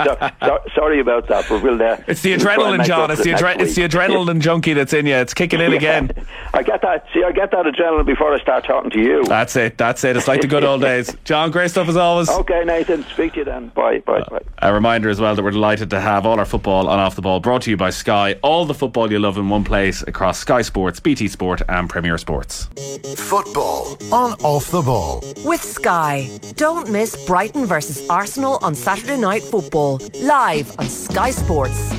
so, 0.05 0.31
so, 0.43 0.59
sorry 0.75 1.01
about 1.01 1.29
that, 1.29 1.47
but 1.49 1.63
we'll. 1.63 1.81
Uh, 1.81 1.97
It's 2.09 2.23
the 2.23 2.31
we'll 2.33 2.41
try 2.41 2.55
and 2.55 2.63
adrenaline, 2.63 2.85
John. 2.87 3.11
It's 3.13 3.23
the, 3.23 3.31
adre- 3.33 3.61
it's 3.61 3.75
the 3.77 3.89
adrenaline 3.89 4.41
junkie 4.47 4.73
that's 4.75 4.93
in 4.93 5.07
you. 5.07 5.15
It's 5.15 5.33
kicking 5.33 5.61
in 5.61 5.73
again. 5.73 6.11
I 6.55 6.63
get 6.63 6.83
that. 6.83 7.07
See, 7.15 7.23
I 7.23 7.31
get 7.33 7.53
that 7.53 7.67
adrenaline 7.67 8.07
before 8.07 8.35
I 8.35 8.41
start 8.41 8.65
talking 8.65 8.91
to 8.91 9.01
you. 9.01 9.25
That's 9.25 9.55
it. 9.57 9.79
That's 9.79 10.03
it. 10.05 10.17
It's 10.17 10.27
like 10.29 10.41
the 10.41 10.49
good 10.49 10.65
old 10.65 10.81
days. 10.81 11.15
John, 11.25 11.51
great 11.51 11.71
stuff 11.71 11.89
as 11.89 11.97
always. 11.97 12.29
Okay, 12.29 12.65
Nathan. 12.65 13.05
Speak 13.05 13.33
to 13.35 13.39
you 13.41 13.45
then. 13.45 13.69
Bye. 13.69 14.01
Bye. 14.01 14.23
Bye. 14.29 14.41
A 14.59 14.73
reminder 14.75 15.09
as 15.09 15.21
well 15.21 15.35
that 15.37 15.43
we're 15.43 15.51
delighted 15.53 15.91
to 15.91 16.01
have 16.01 16.27
all 16.27 16.39
our 16.39 16.45
football 16.45 16.89
on 16.89 16.99
Off 16.99 17.15
the 17.15 17.23
Ball 17.23 17.39
brought 17.41 17.63
to 17.63 17.71
you 17.71 17.77
by 17.77 17.91
Sky. 17.91 18.35
All 18.57 18.65
the 18.65 18.73
football 18.73 19.13
you 19.13 19.19
love 19.19 19.37
in 19.37 19.51
one 19.51 19.65
place 19.65 20.01
across 20.01 20.39
Sky 20.39 20.63
Sports, 20.63 20.99
BT 20.99 21.29
Sport, 21.29 21.61
and 21.69 21.91
Premier 21.91 22.17
Sports. 22.17 22.71
Football 23.15 23.99
on 24.11 24.33
Off 24.41 24.71
the 24.71 24.81
Ball. 24.81 25.23
With 25.45 25.63
Sky. 25.63 26.31
Don't 26.57 26.91
miss 26.91 27.27
Brighton 27.27 27.67
versus 27.67 28.09
Arsenal 28.09 28.59
on 28.63 28.75
Saturday 28.75 29.19
Night 29.19 29.43
Football. 29.43 30.01
Live 30.23 30.75
on 30.79 30.87
Sky 30.87 31.33
Sports. 31.33 31.93